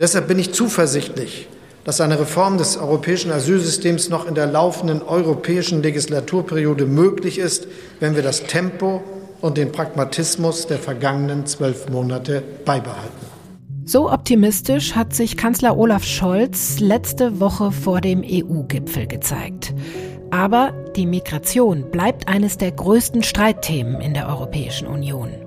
Deshalb 0.00 0.26
bin 0.26 0.38
ich 0.38 0.52
zuversichtlich, 0.52 1.48
dass 1.84 2.00
eine 2.00 2.18
Reform 2.18 2.58
des 2.58 2.76
europäischen 2.76 3.30
Asylsystems 3.30 4.08
noch 4.08 4.26
in 4.26 4.34
der 4.34 4.46
laufenden 4.46 5.02
europäischen 5.02 5.82
Legislaturperiode 5.82 6.86
möglich 6.86 7.38
ist, 7.38 7.68
wenn 8.00 8.16
wir 8.16 8.22
das 8.22 8.42
Tempo 8.44 9.02
und 9.40 9.58
den 9.58 9.72
Pragmatismus 9.72 10.66
der 10.66 10.78
vergangenen 10.78 11.46
zwölf 11.46 11.88
Monate 11.88 12.42
beibehalten. 12.64 13.26
So 13.84 14.10
optimistisch 14.10 14.94
hat 14.94 15.12
sich 15.12 15.36
Kanzler 15.36 15.76
Olaf 15.76 16.04
Scholz 16.04 16.78
letzte 16.78 17.40
Woche 17.40 17.72
vor 17.72 18.00
dem 18.00 18.22
EU-Gipfel 18.24 19.08
gezeigt. 19.08 19.74
Aber 20.30 20.72
die 20.96 21.04
Migration 21.06 21.90
bleibt 21.90 22.28
eines 22.28 22.56
der 22.58 22.70
größten 22.70 23.24
Streitthemen 23.24 24.00
in 24.00 24.14
der 24.14 24.28
Europäischen 24.28 24.86
Union. 24.86 25.41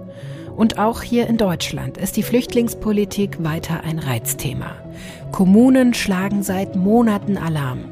Und 0.55 0.77
auch 0.77 1.01
hier 1.01 1.27
in 1.27 1.37
Deutschland 1.37 1.97
ist 1.97 2.15
die 2.15 2.23
Flüchtlingspolitik 2.23 3.43
weiter 3.43 3.82
ein 3.83 4.00
Reizthema. 4.00 4.71
Kommunen 5.32 5.93
schlagen 5.93 6.43
seit 6.43 6.75
Monaten 6.75 7.37
Alarm. 7.37 7.86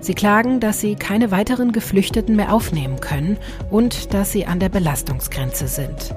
Sie 0.00 0.14
klagen, 0.14 0.60
dass 0.60 0.80
sie 0.80 0.94
keine 0.94 1.30
weiteren 1.30 1.72
Geflüchteten 1.72 2.36
mehr 2.36 2.52
aufnehmen 2.52 3.00
können 3.00 3.36
und 3.70 4.14
dass 4.14 4.32
sie 4.32 4.46
an 4.46 4.60
der 4.60 4.68
Belastungsgrenze 4.68 5.68
sind. 5.68 6.14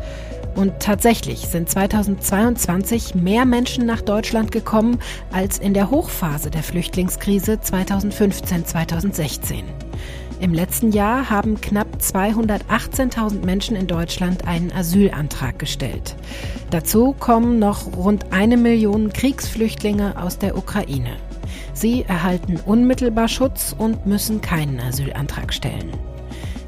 Und 0.55 0.79
tatsächlich 0.79 1.47
sind 1.47 1.69
2022 1.69 3.15
mehr 3.15 3.45
Menschen 3.45 3.85
nach 3.85 4.01
Deutschland 4.01 4.51
gekommen 4.51 4.99
als 5.31 5.59
in 5.59 5.73
der 5.73 5.89
Hochphase 5.89 6.51
der 6.51 6.63
Flüchtlingskrise 6.63 7.53
2015-2016. 7.53 9.63
Im 10.41 10.55
letzten 10.55 10.91
Jahr 10.91 11.29
haben 11.29 11.61
knapp 11.61 11.97
218.000 11.99 13.45
Menschen 13.45 13.75
in 13.75 13.85
Deutschland 13.85 14.47
einen 14.47 14.71
Asylantrag 14.71 15.59
gestellt. 15.59 16.15
Dazu 16.71 17.13
kommen 17.13 17.59
noch 17.59 17.95
rund 17.95 18.33
eine 18.33 18.57
Million 18.57 19.13
Kriegsflüchtlinge 19.13 20.20
aus 20.20 20.39
der 20.39 20.57
Ukraine. 20.57 21.17
Sie 21.73 22.01
erhalten 22.07 22.59
unmittelbar 22.65 23.27
Schutz 23.27 23.75
und 23.77 24.07
müssen 24.07 24.41
keinen 24.41 24.79
Asylantrag 24.79 25.53
stellen. 25.53 25.91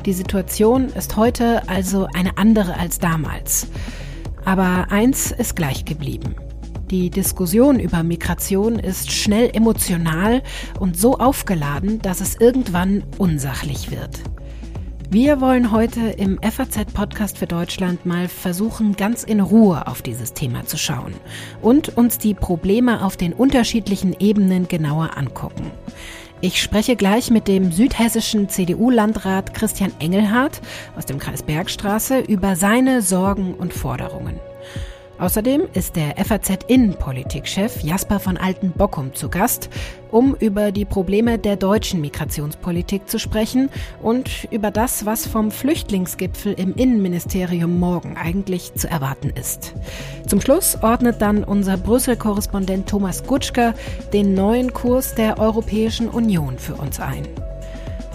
Die 0.05 0.13
Situation 0.13 0.89
ist 0.89 1.17
heute 1.17 1.67
also 1.67 2.07
eine 2.13 2.37
andere 2.37 2.77
als 2.77 2.99
damals. 2.99 3.65
Aber 4.45 4.91
eins 4.91 5.31
ist 5.31 5.55
gleich 5.55 5.83
geblieben. 5.83 6.35
Die 6.93 7.09
Diskussion 7.09 7.79
über 7.79 8.03
Migration 8.03 8.77
ist 8.77 9.11
schnell 9.11 9.49
emotional 9.51 10.43
und 10.79 10.95
so 10.95 11.17
aufgeladen, 11.17 11.99
dass 12.03 12.21
es 12.21 12.35
irgendwann 12.35 13.01
unsachlich 13.17 13.89
wird. 13.89 14.19
Wir 15.09 15.41
wollen 15.41 15.71
heute 15.71 16.01
im 16.01 16.39
FAZ-Podcast 16.39 17.39
für 17.39 17.47
Deutschland 17.47 18.05
mal 18.05 18.27
versuchen, 18.27 18.95
ganz 18.95 19.23
in 19.23 19.39
Ruhe 19.39 19.87
auf 19.87 20.03
dieses 20.03 20.33
Thema 20.33 20.67
zu 20.67 20.77
schauen 20.77 21.15
und 21.63 21.97
uns 21.97 22.19
die 22.19 22.35
Probleme 22.35 23.03
auf 23.03 23.17
den 23.17 23.33
unterschiedlichen 23.33 24.15
Ebenen 24.19 24.67
genauer 24.67 25.17
angucken. 25.17 25.71
Ich 26.41 26.61
spreche 26.61 26.95
gleich 26.95 27.31
mit 27.31 27.47
dem 27.47 27.71
südhessischen 27.71 28.49
CDU-Landrat 28.49 29.55
Christian 29.55 29.91
Engelhardt 29.97 30.61
aus 30.95 31.07
dem 31.07 31.17
Kreis 31.17 31.41
Bergstraße 31.41 32.19
über 32.19 32.55
seine 32.55 33.01
Sorgen 33.01 33.55
und 33.55 33.73
Forderungen. 33.73 34.39
Außerdem 35.23 35.69
ist 35.73 35.95
der 35.95 36.17
FAZ-Innenpolitikchef 36.17 37.81
Jasper 37.81 38.19
von 38.19 38.35
Alten-Bockum 38.35 39.15
zu 39.15 39.29
Gast, 39.29 39.69
um 40.11 40.35
über 40.35 40.73
die 40.73 40.83
Probleme 40.83 41.39
der 41.39 41.55
deutschen 41.55 42.01
Migrationspolitik 42.01 43.07
zu 43.07 43.19
sprechen 43.19 43.69
und 44.01 44.49
über 44.51 44.69
das, 44.69 45.05
was 45.05 45.25
vom 45.25 45.49
Flüchtlingsgipfel 45.49 46.51
im 46.55 46.75
Innenministerium 46.75 47.79
morgen 47.79 48.17
eigentlich 48.17 48.73
zu 48.73 48.89
erwarten 48.89 49.29
ist. 49.29 49.73
Zum 50.27 50.41
Schluss 50.41 50.79
ordnet 50.81 51.21
dann 51.21 51.45
unser 51.45 51.77
Brüssel-Korrespondent 51.77 52.89
Thomas 52.89 53.23
Gutschker 53.23 53.75
den 54.11 54.33
neuen 54.33 54.73
Kurs 54.73 55.15
der 55.15 55.39
Europäischen 55.39 56.09
Union 56.09 56.59
für 56.59 56.75
uns 56.75 56.99
ein. 56.99 57.25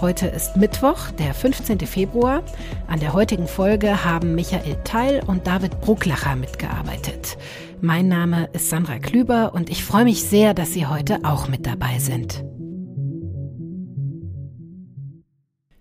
Heute 0.01 0.29
ist 0.29 0.57
Mittwoch, 0.57 1.11
der 1.19 1.35
15. 1.35 1.81
Februar. 1.81 2.45
An 2.87 3.01
der 3.01 3.15
heutigen 3.15 3.49
Folge 3.49 4.05
haben 4.05 4.37
Michael 4.37 4.77
Teil 4.85 5.25
und 5.27 5.49
David 5.49 5.81
Brucklacher 5.81 6.37
mitgearbeitet. 6.37 7.37
Mein 7.81 8.07
Name 8.07 8.49
ist 8.53 8.71
Sandra 8.71 9.01
Klüber 9.01 9.55
und 9.55 9.71
ich 9.71 9.85
freue 9.85 10.05
mich 10.05 10.23
sehr, 10.23 10.55
dass 10.55 10.73
Sie 10.73 10.87
heute 10.87 11.25
auch 11.25 11.49
mit 11.49 11.67
dabei 11.67 11.99
sind. 11.99 12.45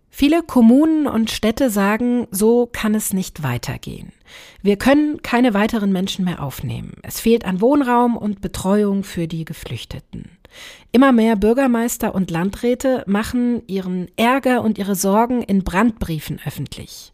Viele 0.10 0.42
Kommunen 0.42 1.06
und 1.06 1.30
Städte 1.30 1.70
sagen, 1.70 2.26
so 2.32 2.66
kann 2.66 2.96
es 2.96 3.14
nicht 3.14 3.44
weitergehen. 3.44 4.14
Wir 4.64 4.78
können 4.78 5.22
keine 5.22 5.54
weiteren 5.54 5.92
Menschen 5.92 6.26
mehr 6.26 6.42
aufnehmen. 6.42 6.94
Es 7.04 7.20
fehlt 7.20 7.46
an 7.46 7.62
Wohnraum 7.62 8.18
und 8.18 8.42
Betreuung 8.42 9.04
für 9.04 9.28
die 9.28 9.46
Geflüchteten. 9.46 10.37
Immer 10.92 11.12
mehr 11.12 11.36
Bürgermeister 11.36 12.16
und 12.16 12.32
Landräte 12.32 13.04
machen 13.08 13.62
ihren 13.68 14.08
Ärger 14.18 14.62
und 14.64 14.78
ihre 14.78 14.96
Sorgen 14.96 15.42
in 15.42 15.64
Brandbriefen 15.64 16.40
öffentlich. 16.46 17.14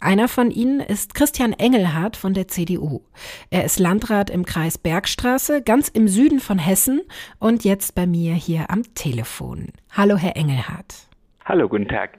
Einer 0.00 0.26
von 0.26 0.50
ihnen 0.50 0.80
ist 0.80 1.14
Christian 1.14 1.52
Engelhardt 1.52 2.16
von 2.16 2.34
der 2.34 2.48
CDU. 2.48 3.02
Er 3.50 3.64
ist 3.64 3.78
Landrat 3.78 4.30
im 4.30 4.44
Kreis 4.44 4.76
Bergstraße, 4.76 5.62
ganz 5.62 5.88
im 5.88 6.08
Süden 6.08 6.40
von 6.40 6.58
Hessen 6.58 7.02
und 7.38 7.62
jetzt 7.62 7.94
bei 7.94 8.06
mir 8.06 8.34
hier 8.34 8.68
am 8.68 8.82
Telefon. 8.94 9.68
Hallo, 9.92 10.16
Herr 10.16 10.36
Engelhardt. 10.36 11.08
Hallo, 11.44 11.68
guten 11.68 11.86
Tag. 11.86 12.18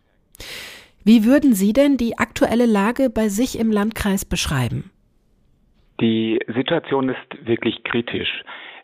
Wie 1.04 1.26
würden 1.26 1.54
Sie 1.54 1.74
denn 1.74 1.98
die 1.98 2.18
aktuelle 2.18 2.66
Lage 2.66 3.10
bei 3.10 3.28
sich 3.28 3.60
im 3.60 3.70
Landkreis 3.70 4.24
beschreiben? 4.24 4.90
Die 6.00 6.40
Situation 6.56 7.10
ist 7.10 7.46
wirklich 7.46 7.84
kritisch. 7.84 8.44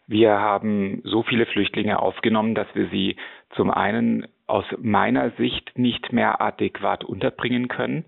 Wir 0.10 0.40
haben 0.40 1.04
so 1.06 1.22
viele 1.22 1.46
Flüchtlinge 1.46 2.00
aufgenommen, 2.00 2.56
dass 2.56 2.66
wir 2.74 2.90
sie 2.90 3.16
zum 3.56 3.70
einen 3.70 4.26
aus 4.48 4.66
meiner 4.80 5.30
Sicht 5.38 5.78
nicht 5.78 6.12
mehr 6.12 6.42
adäquat 6.42 7.04
unterbringen 7.04 7.68
können 7.68 8.06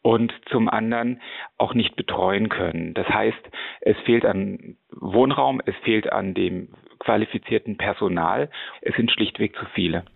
und 0.00 0.32
zum 0.50 0.70
anderen 0.70 1.20
auch 1.58 1.74
nicht 1.74 1.94
betreuen 1.94 2.48
können. 2.48 2.94
Das 2.94 3.06
heißt, 3.06 3.50
es 3.82 3.98
fehlt 4.06 4.24
an 4.24 4.78
Wohnraum, 4.92 5.60
es 5.66 5.74
fehlt 5.84 6.10
an 6.10 6.32
dem 6.32 6.68
qualifizierten 7.00 7.76
Personal, 7.76 8.48
es 8.80 8.96
sind 8.96 9.10
schlichtweg 9.12 9.54
zu 9.56 9.66
viele. 9.74 10.06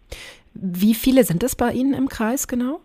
Wie 0.54 0.94
viele 0.94 1.24
sind 1.24 1.42
es 1.42 1.54
bei 1.54 1.70
Ihnen 1.70 1.92
im 1.92 2.08
Kreis 2.08 2.48
genau? 2.48 2.80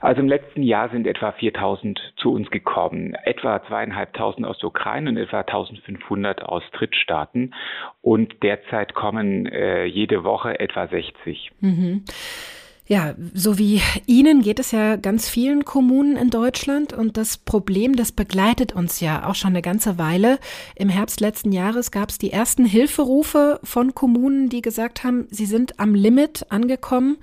Also 0.00 0.20
im 0.20 0.28
letzten 0.28 0.62
Jahr 0.62 0.88
sind 0.90 1.06
etwa 1.06 1.32
4000 1.32 2.00
zu 2.16 2.32
uns 2.32 2.50
gekommen, 2.50 3.14
etwa 3.24 3.62
zweieinhalbtausend 3.66 4.46
aus 4.46 4.58
der 4.58 4.68
Ukraine 4.68 5.10
und 5.10 5.16
etwa 5.16 5.40
1500 5.40 6.42
aus 6.42 6.62
Drittstaaten. 6.72 7.54
Und 8.00 8.42
derzeit 8.42 8.94
kommen 8.94 9.46
äh, 9.46 9.84
jede 9.84 10.24
Woche 10.24 10.58
etwa 10.60 10.86
60. 10.86 11.52
Mhm. 11.60 12.04
Ja, 12.90 13.14
so 13.34 13.58
wie 13.58 13.82
Ihnen 14.06 14.40
geht 14.40 14.58
es 14.58 14.70
ja 14.70 14.96
ganz 14.96 15.28
vielen 15.28 15.66
Kommunen 15.66 16.16
in 16.16 16.30
Deutschland 16.30 16.94
und 16.94 17.18
das 17.18 17.36
Problem, 17.36 17.96
das 17.96 18.12
begleitet 18.12 18.72
uns 18.72 19.00
ja 19.00 19.28
auch 19.28 19.34
schon 19.34 19.50
eine 19.50 19.60
ganze 19.60 19.98
Weile. 19.98 20.38
Im 20.74 20.88
Herbst 20.88 21.20
letzten 21.20 21.52
Jahres 21.52 21.90
gab 21.90 22.08
es 22.08 22.16
die 22.16 22.32
ersten 22.32 22.64
Hilferufe 22.64 23.60
von 23.62 23.94
Kommunen, 23.94 24.48
die 24.48 24.62
gesagt 24.62 25.04
haben, 25.04 25.26
sie 25.30 25.44
sind 25.44 25.78
am 25.78 25.94
Limit 25.94 26.46
angekommen. 26.50 27.18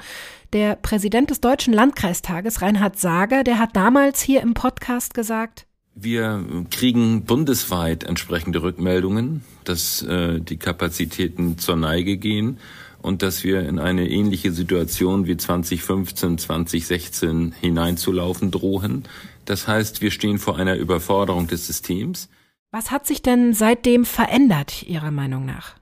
Der 0.53 0.75
Präsident 0.75 1.31
des 1.31 1.41
Deutschen 1.41 1.73
Landkreistages, 1.73 2.61
Reinhard 2.61 2.99
Sager, 2.99 3.43
der 3.43 3.57
hat 3.57 3.75
damals 3.75 4.21
hier 4.21 4.41
im 4.41 4.53
Podcast 4.53 5.15
gesagt, 5.15 5.65
wir 5.97 6.43
kriegen 6.71 7.23
bundesweit 7.23 8.03
entsprechende 8.03 8.61
Rückmeldungen, 8.61 9.43
dass 9.63 10.01
äh, 10.01 10.41
die 10.41 10.57
Kapazitäten 10.57 11.57
zur 11.57 11.77
Neige 11.77 12.17
gehen 12.17 12.57
und 13.05 13.21
dass 13.21 13.43
wir 13.43 13.67
in 13.69 13.77
eine 13.77 14.09
ähnliche 14.09 14.51
Situation 14.51 15.27
wie 15.27 15.37
2015, 15.37 16.39
2016 16.39 17.53
hineinzulaufen 17.61 18.49
drohen. 18.49 19.03
Das 19.45 19.67
heißt, 19.67 20.01
wir 20.01 20.09
stehen 20.09 20.39
vor 20.39 20.57
einer 20.57 20.75
Überforderung 20.75 21.47
des 21.47 21.67
Systems. 21.67 22.31
Was 22.71 22.91
hat 22.91 23.05
sich 23.05 23.21
denn 23.21 23.53
seitdem 23.53 24.05
verändert, 24.05 24.83
Ihrer 24.83 25.11
Meinung 25.11 25.45
nach? 25.45 25.75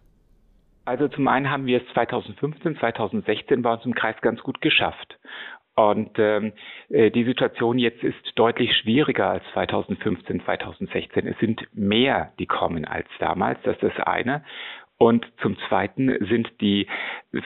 Also 0.86 1.08
zum 1.08 1.30
einen 1.30 1.50
haben 1.50 1.66
wir 1.66 1.82
es 1.82 1.94
2015, 1.94 2.78
2016 2.78 3.62
bei 3.62 3.74
uns 3.74 3.86
im 3.86 3.96
Kreis 3.96 4.18
ganz 4.22 4.42
gut 4.42 4.60
geschafft. 4.60 5.18
Und 5.76 6.20
ähm, 6.20 6.52
äh, 6.90 7.10
die 7.10 7.24
Situation 7.24 7.80
jetzt 7.80 8.04
ist 8.04 8.20
deutlich 8.36 8.76
schwieriger 8.78 9.30
als 9.30 9.44
2015, 9.54 10.44
2016. 10.44 11.26
Es 11.26 11.40
sind 11.40 11.62
mehr, 11.74 12.34
die 12.38 12.46
kommen 12.46 12.86
als 12.86 13.08
damals. 13.20 13.60
Das 13.64 13.76
ist 13.78 13.84
das 13.84 14.06
eine. 14.06 14.44
Und 14.98 15.26
zum 15.42 15.58
Zweiten 15.68 16.16
sind 16.28 16.50
die 16.62 16.88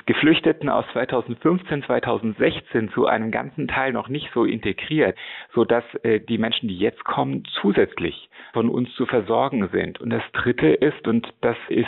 Geflüchteten 0.06 0.70
aus 0.70 0.86
2015, 0.94 1.84
2016 1.84 2.90
zu 2.92 3.08
einem 3.08 3.32
ganzen 3.32 3.68
Teil 3.68 3.94
noch 3.94 4.10
nicht 4.10 4.30
so 4.34 4.44
integriert, 4.44 5.18
so 5.54 5.64
dass 5.64 5.84
äh, 6.04 6.20
die 6.20 6.38
Menschen, 6.38 6.68
die 6.68 6.78
jetzt 6.78 7.04
kommen, 7.04 7.44
zusätzlich 7.62 8.30
von 8.54 8.70
uns 8.70 8.94
zu 8.96 9.06
versorgen 9.06 9.70
sind. 9.72 10.00
Und 10.02 10.10
das 10.10 10.24
Dritte 10.34 10.68
ist, 10.68 11.08
und 11.08 11.34
das 11.42 11.58
ist 11.70 11.88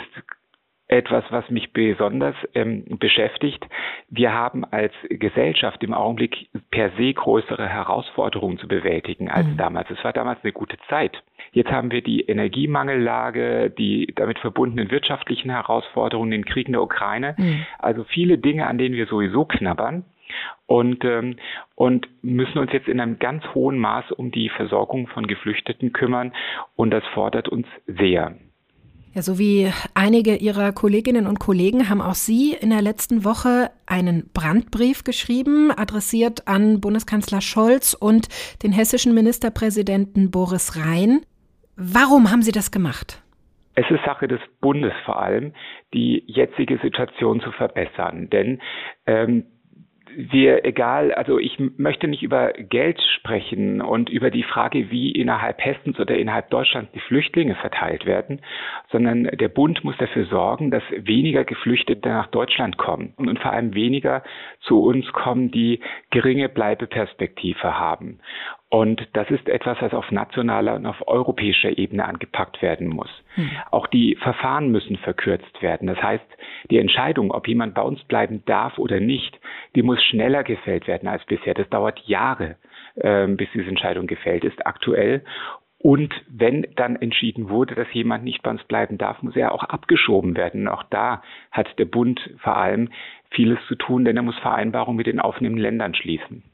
etwas, 0.90 1.24
was 1.30 1.48
mich 1.50 1.72
besonders 1.72 2.34
ähm, 2.54 2.84
beschäftigt. 2.98 3.64
Wir 4.08 4.32
haben 4.32 4.64
als 4.64 4.92
Gesellschaft 5.08 5.82
im 5.84 5.94
Augenblick 5.94 6.48
per 6.70 6.90
se 6.96 7.14
größere 7.14 7.68
Herausforderungen 7.68 8.58
zu 8.58 8.66
bewältigen 8.66 9.30
als 9.30 9.46
mhm. 9.46 9.56
damals. 9.56 9.88
Es 9.90 10.02
war 10.02 10.12
damals 10.12 10.40
eine 10.42 10.52
gute 10.52 10.78
Zeit. 10.88 11.22
Jetzt 11.52 11.70
haben 11.70 11.90
wir 11.90 12.02
die 12.02 12.22
Energiemangellage, 12.22 13.70
die 13.70 14.12
damit 14.14 14.38
verbundenen 14.38 14.90
wirtschaftlichen 14.90 15.50
Herausforderungen, 15.50 16.30
den 16.30 16.44
Krieg 16.44 16.66
in 16.66 16.72
der 16.72 16.82
Ukraine. 16.82 17.34
Mhm. 17.38 17.66
Also 17.78 18.04
viele 18.04 18.38
Dinge, 18.38 18.66
an 18.66 18.78
denen 18.78 18.94
wir 18.94 19.06
sowieso 19.06 19.44
knabbern 19.44 20.04
und, 20.66 21.04
ähm, 21.04 21.36
und 21.74 22.08
müssen 22.22 22.58
uns 22.58 22.72
jetzt 22.72 22.88
in 22.88 23.00
einem 23.00 23.18
ganz 23.18 23.42
hohen 23.54 23.78
Maß 23.78 24.12
um 24.12 24.30
die 24.30 24.48
Versorgung 24.50 25.08
von 25.08 25.26
Geflüchteten 25.26 25.92
kümmern. 25.92 26.32
Und 26.76 26.90
das 26.90 27.02
fordert 27.14 27.48
uns 27.48 27.66
sehr. 27.86 28.36
Ja, 29.12 29.22
so 29.22 29.40
wie 29.40 29.72
einige 29.94 30.36
Ihrer 30.36 30.70
Kolleginnen 30.70 31.26
und 31.26 31.40
Kollegen 31.40 31.88
haben 31.88 32.00
auch 32.00 32.14
Sie 32.14 32.52
in 32.54 32.70
der 32.70 32.80
letzten 32.80 33.24
Woche 33.24 33.72
einen 33.84 34.30
Brandbrief 34.32 35.02
geschrieben, 35.02 35.72
adressiert 35.72 36.46
an 36.46 36.80
Bundeskanzler 36.80 37.40
Scholz 37.40 37.92
und 37.92 38.28
den 38.62 38.70
hessischen 38.70 39.12
Ministerpräsidenten 39.12 40.30
Boris 40.30 40.76
Rhein. 40.76 41.22
Warum 41.82 42.30
haben 42.30 42.42
Sie 42.42 42.52
das 42.52 42.70
gemacht? 42.70 43.22
Es 43.74 43.90
ist 43.90 44.04
Sache 44.04 44.28
des 44.28 44.40
Bundes 44.60 44.92
vor 45.06 45.22
allem, 45.22 45.54
die 45.94 46.22
jetzige 46.26 46.76
Situation 46.76 47.40
zu 47.40 47.52
verbessern. 47.52 48.28
Denn 48.28 48.60
ähm, 49.06 49.46
wir, 50.14 50.64
egal, 50.66 51.12
also 51.12 51.38
ich 51.38 51.58
möchte 51.78 52.06
nicht 52.06 52.22
über 52.22 52.52
Geld 52.52 53.00
sprechen 53.16 53.80
und 53.80 54.10
über 54.10 54.30
die 54.30 54.42
Frage, 54.42 54.90
wie 54.90 55.12
innerhalb 55.12 55.64
Hessens 55.64 55.98
oder 55.98 56.18
innerhalb 56.18 56.50
Deutschlands 56.50 56.92
die 56.92 57.00
Flüchtlinge 57.00 57.54
verteilt 57.54 58.04
werden, 58.04 58.42
sondern 58.90 59.24
der 59.24 59.48
Bund 59.48 59.82
muss 59.82 59.96
dafür 59.96 60.26
sorgen, 60.26 60.70
dass 60.70 60.82
weniger 60.90 61.44
Geflüchtete 61.44 62.08
nach 62.08 62.26
Deutschland 62.26 62.76
kommen 62.76 63.14
und 63.16 63.38
vor 63.38 63.52
allem 63.52 63.74
weniger 63.74 64.22
zu 64.60 64.82
uns 64.82 65.10
kommen, 65.12 65.50
die 65.50 65.80
geringe 66.10 66.50
Bleibeperspektive 66.50 67.78
haben. 67.78 68.20
Und 68.70 69.08
das 69.14 69.28
ist 69.30 69.48
etwas, 69.48 69.78
was 69.80 69.92
auf 69.92 70.12
nationaler 70.12 70.76
und 70.76 70.86
auf 70.86 71.08
europäischer 71.08 71.76
Ebene 71.76 72.04
angepackt 72.04 72.62
werden 72.62 72.86
muss. 72.86 73.10
Hm. 73.34 73.50
Auch 73.72 73.88
die 73.88 74.16
Verfahren 74.22 74.70
müssen 74.70 74.96
verkürzt 74.96 75.60
werden. 75.60 75.88
Das 75.88 76.00
heißt, 76.00 76.24
die 76.70 76.78
Entscheidung, 76.78 77.32
ob 77.32 77.48
jemand 77.48 77.74
bei 77.74 77.82
uns 77.82 78.02
bleiben 78.04 78.44
darf 78.46 78.78
oder 78.78 79.00
nicht, 79.00 79.40
die 79.74 79.82
muss 79.82 80.00
schneller 80.04 80.44
gefällt 80.44 80.86
werden 80.86 81.08
als 81.08 81.24
bisher. 81.26 81.54
Das 81.54 81.68
dauert 81.68 81.98
Jahre, 82.06 82.56
äh, 82.94 83.26
bis 83.26 83.48
diese 83.52 83.68
Entscheidung 83.68 84.06
gefällt 84.06 84.44
ist 84.44 84.64
aktuell. 84.64 85.24
Und 85.82 86.14
wenn 86.28 86.64
dann 86.76 86.94
entschieden 86.94 87.48
wurde, 87.48 87.74
dass 87.74 87.92
jemand 87.92 88.22
nicht 88.22 88.42
bei 88.42 88.50
uns 88.52 88.62
bleiben 88.64 88.98
darf, 88.98 89.20
muss 89.22 89.34
er 89.34 89.52
auch 89.52 89.64
abgeschoben 89.64 90.36
werden. 90.36 90.68
Und 90.68 90.68
auch 90.68 90.84
da 90.84 91.22
hat 91.50 91.76
der 91.78 91.86
Bund 91.86 92.20
vor 92.38 92.56
allem 92.56 92.90
vieles 93.30 93.58
zu 93.66 93.74
tun, 93.74 94.04
denn 94.04 94.16
er 94.16 94.22
muss 94.22 94.38
Vereinbarungen 94.38 94.96
mit 94.96 95.08
den 95.08 95.18
aufnehmenden 95.18 95.62
Ländern 95.62 95.94
schließen. 95.94 96.44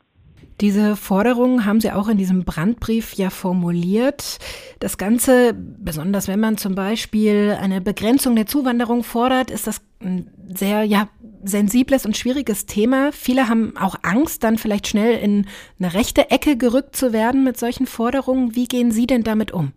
Diese 0.61 0.97
Forderungen 0.97 1.67
haben 1.67 1.81
Sie 1.81 1.93
auch 1.93 2.09
in 2.09 2.17
diesem 2.17 2.45
Brandbrief 2.45 3.15
ja 3.15 3.29
formuliert. 3.29 4.39
Das 4.79 4.97
Ganze, 4.97 5.55
besonders 5.55 6.29
wenn 6.29 6.41
man 6.41 6.57
zum 6.57 6.75
Beispiel 6.75 7.57
eine 7.61 7.83
Begrenzung 7.83 8.37
der 8.37 8.47
Zuwanderung 8.47 9.05
fordert, 9.05 9.51
ist 9.51 9.67
das 9.67 9.83
ein 10.01 10.31
sehr 10.55 10.85
ja, 10.85 11.09
sensibles 11.45 12.07
und 12.07 12.17
schwieriges 12.17 12.65
Thema. 12.65 13.13
Viele 13.13 13.49
haben 13.49 13.77
auch 13.77 13.97
Angst, 14.03 14.45
dann 14.45 14.57
vielleicht 14.57 14.89
schnell 14.89 15.19
in 15.19 15.47
eine 15.79 15.93
rechte 15.93 16.31
Ecke 16.31 16.57
gerückt 16.57 16.97
zu 16.97 17.13
werden 17.13 17.45
mit 17.45 17.59
solchen 17.59 17.87
Forderungen. 17.87 18.55
Wie 18.55 18.67
gehen 18.67 18.91
Sie 18.91 19.07
denn 19.07 19.25
damit 19.25 19.53
um? 19.53 19.73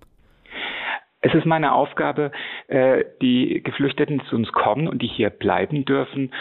Es 1.21 1.33
ist 1.33 1.45
meine 1.45 1.73
Aufgabe, 1.73 2.31
äh, 2.67 3.03
die 3.21 3.61
Geflüchteten, 3.61 4.19
die 4.19 4.25
zu 4.27 4.37
uns 4.37 4.51
kommen 4.53 4.87
und 4.87 5.01
die 5.01 5.07
hier 5.07 5.29
bleiben 5.29 5.83
dürfen, 5.83 6.31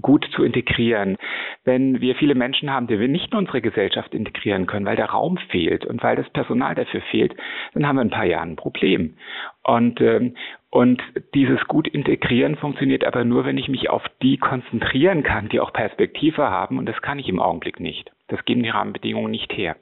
gut 0.00 0.28
zu 0.32 0.44
integrieren. 0.44 1.16
Wenn 1.64 2.00
wir 2.00 2.14
viele 2.14 2.36
Menschen 2.36 2.70
haben, 2.70 2.86
die 2.86 3.00
wir 3.00 3.08
nicht 3.08 3.32
in 3.32 3.38
unsere 3.38 3.60
Gesellschaft 3.60 4.14
integrieren 4.14 4.66
können, 4.66 4.86
weil 4.86 4.94
der 4.94 5.10
Raum 5.10 5.38
fehlt 5.50 5.84
und 5.84 6.04
weil 6.04 6.14
das 6.14 6.30
Personal 6.30 6.76
dafür 6.76 7.00
fehlt, 7.10 7.34
dann 7.74 7.86
haben 7.86 7.96
wir 7.96 8.02
in 8.02 8.08
ein 8.08 8.12
paar 8.12 8.26
Jahren 8.26 8.52
ein 8.52 8.56
Problem. 8.56 9.16
Und, 9.64 10.00
ähm, 10.00 10.36
und 10.70 11.02
dieses 11.34 11.66
gut 11.66 11.88
integrieren 11.88 12.54
funktioniert 12.56 13.04
aber 13.04 13.24
nur, 13.24 13.44
wenn 13.44 13.58
ich 13.58 13.68
mich 13.68 13.90
auf 13.90 14.04
die 14.22 14.36
konzentrieren 14.36 15.24
kann, 15.24 15.48
die 15.48 15.58
auch 15.58 15.72
Perspektive 15.72 16.48
haben. 16.48 16.78
Und 16.78 16.86
das 16.86 17.02
kann 17.02 17.18
ich 17.18 17.28
im 17.28 17.40
Augenblick 17.40 17.80
nicht. 17.80 18.12
Das 18.28 18.44
geben 18.44 18.62
die 18.62 18.70
Rahmenbedingungen 18.70 19.32
nicht 19.32 19.52
her. 19.56 19.76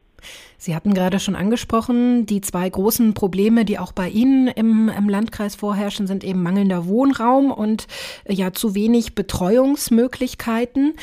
Sie 0.59 0.75
hatten 0.75 0.95
gerade 0.95 1.21
schon 1.21 1.37
angesprochen, 1.37 2.27
die 2.27 2.41
zwei 2.41 2.69
großen 2.69 3.15
Probleme, 3.15 3.65
die 3.65 3.79
auch 3.79 3.93
bei 3.93 4.09
Ihnen 4.09 4.49
im, 4.49 4.89
im 4.89 5.09
Landkreis 5.09 5.55
vorherrschen, 5.55 6.07
sind 6.07 6.25
eben 6.25 6.43
mangelnder 6.43 6.87
Wohnraum 6.87 7.51
und 7.51 7.87
äh, 8.25 8.33
ja 8.33 8.53
zu 8.53 8.75
wenig 8.75 9.15
Betreuungsmöglichkeiten. 9.15 10.95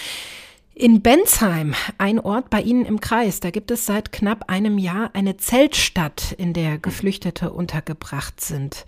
In 0.76 1.04
Bensheim, 1.04 1.76
ein 2.00 2.20
Ort 2.20 2.50
bei 2.50 2.60
Ihnen 2.62 2.86
im 2.86 3.00
Kreis, 3.00 3.40
da 3.40 3.52
gibt 3.52 3.70
es 3.70 3.86
seit 3.86 4.12
knapp 4.12 4.50
einem 4.50 4.80
Jahr 4.80 5.12
eine 5.14 5.38
Zeltstadt, 5.38 6.32
in 6.32 6.54
der 6.54 6.80
Geflüchtete 6.80 7.52
untergebracht 7.52 8.42
sind. 8.42 8.86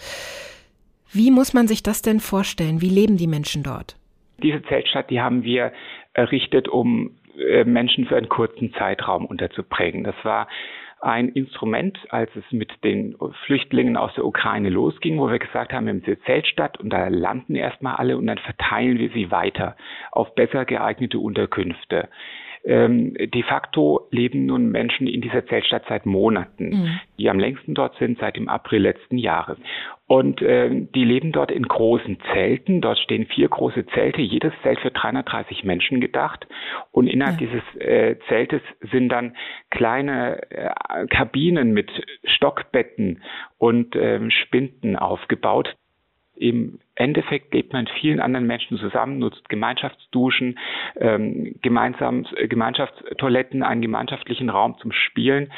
Wie 1.11 1.29
muss 1.29 1.53
man 1.53 1.67
sich 1.67 1.83
das 1.83 2.01
denn 2.01 2.19
vorstellen? 2.19 2.81
Wie 2.81 2.89
leben 2.89 3.17
die 3.17 3.27
Menschen 3.27 3.61
dort? 3.61 3.95
Diese 4.41 4.63
Zeltstadt, 4.63 5.11
die 5.11 5.21
haben 5.21 5.43
wir 5.43 5.71
errichtet, 6.13 6.67
um 6.67 7.11
Menschen 7.65 8.05
für 8.05 8.17
einen 8.17 8.29
kurzen 8.29 8.73
Zeitraum 8.73 9.25
unterzubringen. 9.25 10.03
Das 10.03 10.15
war 10.23 10.47
ein 11.01 11.29
Instrument, 11.29 11.99
als 12.09 12.29
es 12.35 12.43
mit 12.51 12.71
den 12.83 13.15
Flüchtlingen 13.45 13.95
aus 13.95 14.13
der 14.15 14.25
Ukraine 14.25 14.69
losging, 14.69 15.19
wo 15.19 15.29
wir 15.29 15.39
gesagt 15.39 15.71
haben, 15.71 15.85
wir 15.85 15.93
haben 15.93 16.03
diese 16.03 16.19
Zeltstadt 16.21 16.79
und 16.79 16.89
da 16.89 17.07
landen 17.09 17.55
erstmal 17.55 17.95
alle 17.95 18.17
und 18.17 18.25
dann 18.25 18.39
verteilen 18.39 18.97
wir 18.97 19.09
sie 19.09 19.29
weiter 19.29 19.75
auf 20.11 20.33
besser 20.35 20.65
geeignete 20.65 21.19
Unterkünfte. 21.19 22.09
Ähm, 22.65 23.13
de 23.13 23.43
facto 23.43 24.07
leben 24.09 24.47
nun 24.47 24.71
Menschen 24.71 25.05
in 25.07 25.21
dieser 25.21 25.45
Zeltstadt 25.45 25.83
seit 25.87 26.05
Monaten, 26.05 26.69
mhm. 26.69 26.99
die 27.19 27.29
am 27.29 27.39
längsten 27.39 27.75
dort 27.75 27.95
sind, 27.97 28.17
seit 28.19 28.37
dem 28.37 28.49
April 28.49 28.81
letzten 28.81 29.17
Jahres. 29.17 29.57
Und 30.07 30.41
äh, 30.41 30.69
die 30.93 31.03
leben 31.03 31.31
dort 31.31 31.51
in 31.51 31.63
großen 31.63 32.17
Zelten. 32.33 32.81
Dort 32.81 32.99
stehen 32.99 33.25
vier 33.25 33.49
große 33.49 33.85
Zelte, 33.87 34.21
jedes 34.21 34.53
Zelt 34.61 34.79
für 34.79 34.91
330 34.91 35.63
Menschen 35.63 35.99
gedacht. 35.99 36.47
Und 36.91 37.07
innerhalb 37.07 37.39
ja. 37.39 37.47
dieses 37.47 37.81
äh, 37.81 38.15
Zeltes 38.27 38.61
sind 38.91 39.09
dann 39.09 39.35
kleine 39.71 40.41
äh, 40.51 41.07
Kabinen 41.07 41.73
mit 41.73 41.89
Stockbetten 42.23 43.23
und 43.57 43.95
ähm, 43.95 44.29
Spinden 44.29 44.95
aufgebaut. 44.95 45.75
Im 46.35 46.79
Endeffekt 46.95 47.53
lebt 47.53 47.73
man 47.73 47.85
mit 47.85 47.93
vielen 47.99 48.19
anderen 48.19 48.47
Menschen 48.47 48.77
zusammen, 48.77 49.19
nutzt 49.19 49.47
Gemeinschaftsduschen, 49.49 50.57
ähm, 50.97 51.55
gemeinsam, 51.61 52.25
äh, 52.35 52.47
Gemeinschaftstoiletten, 52.47 53.63
einen 53.63 53.81
gemeinschaftlichen 53.81 54.49
Raum 54.49 54.77
zum 54.79 54.91
Spielen 54.91 55.51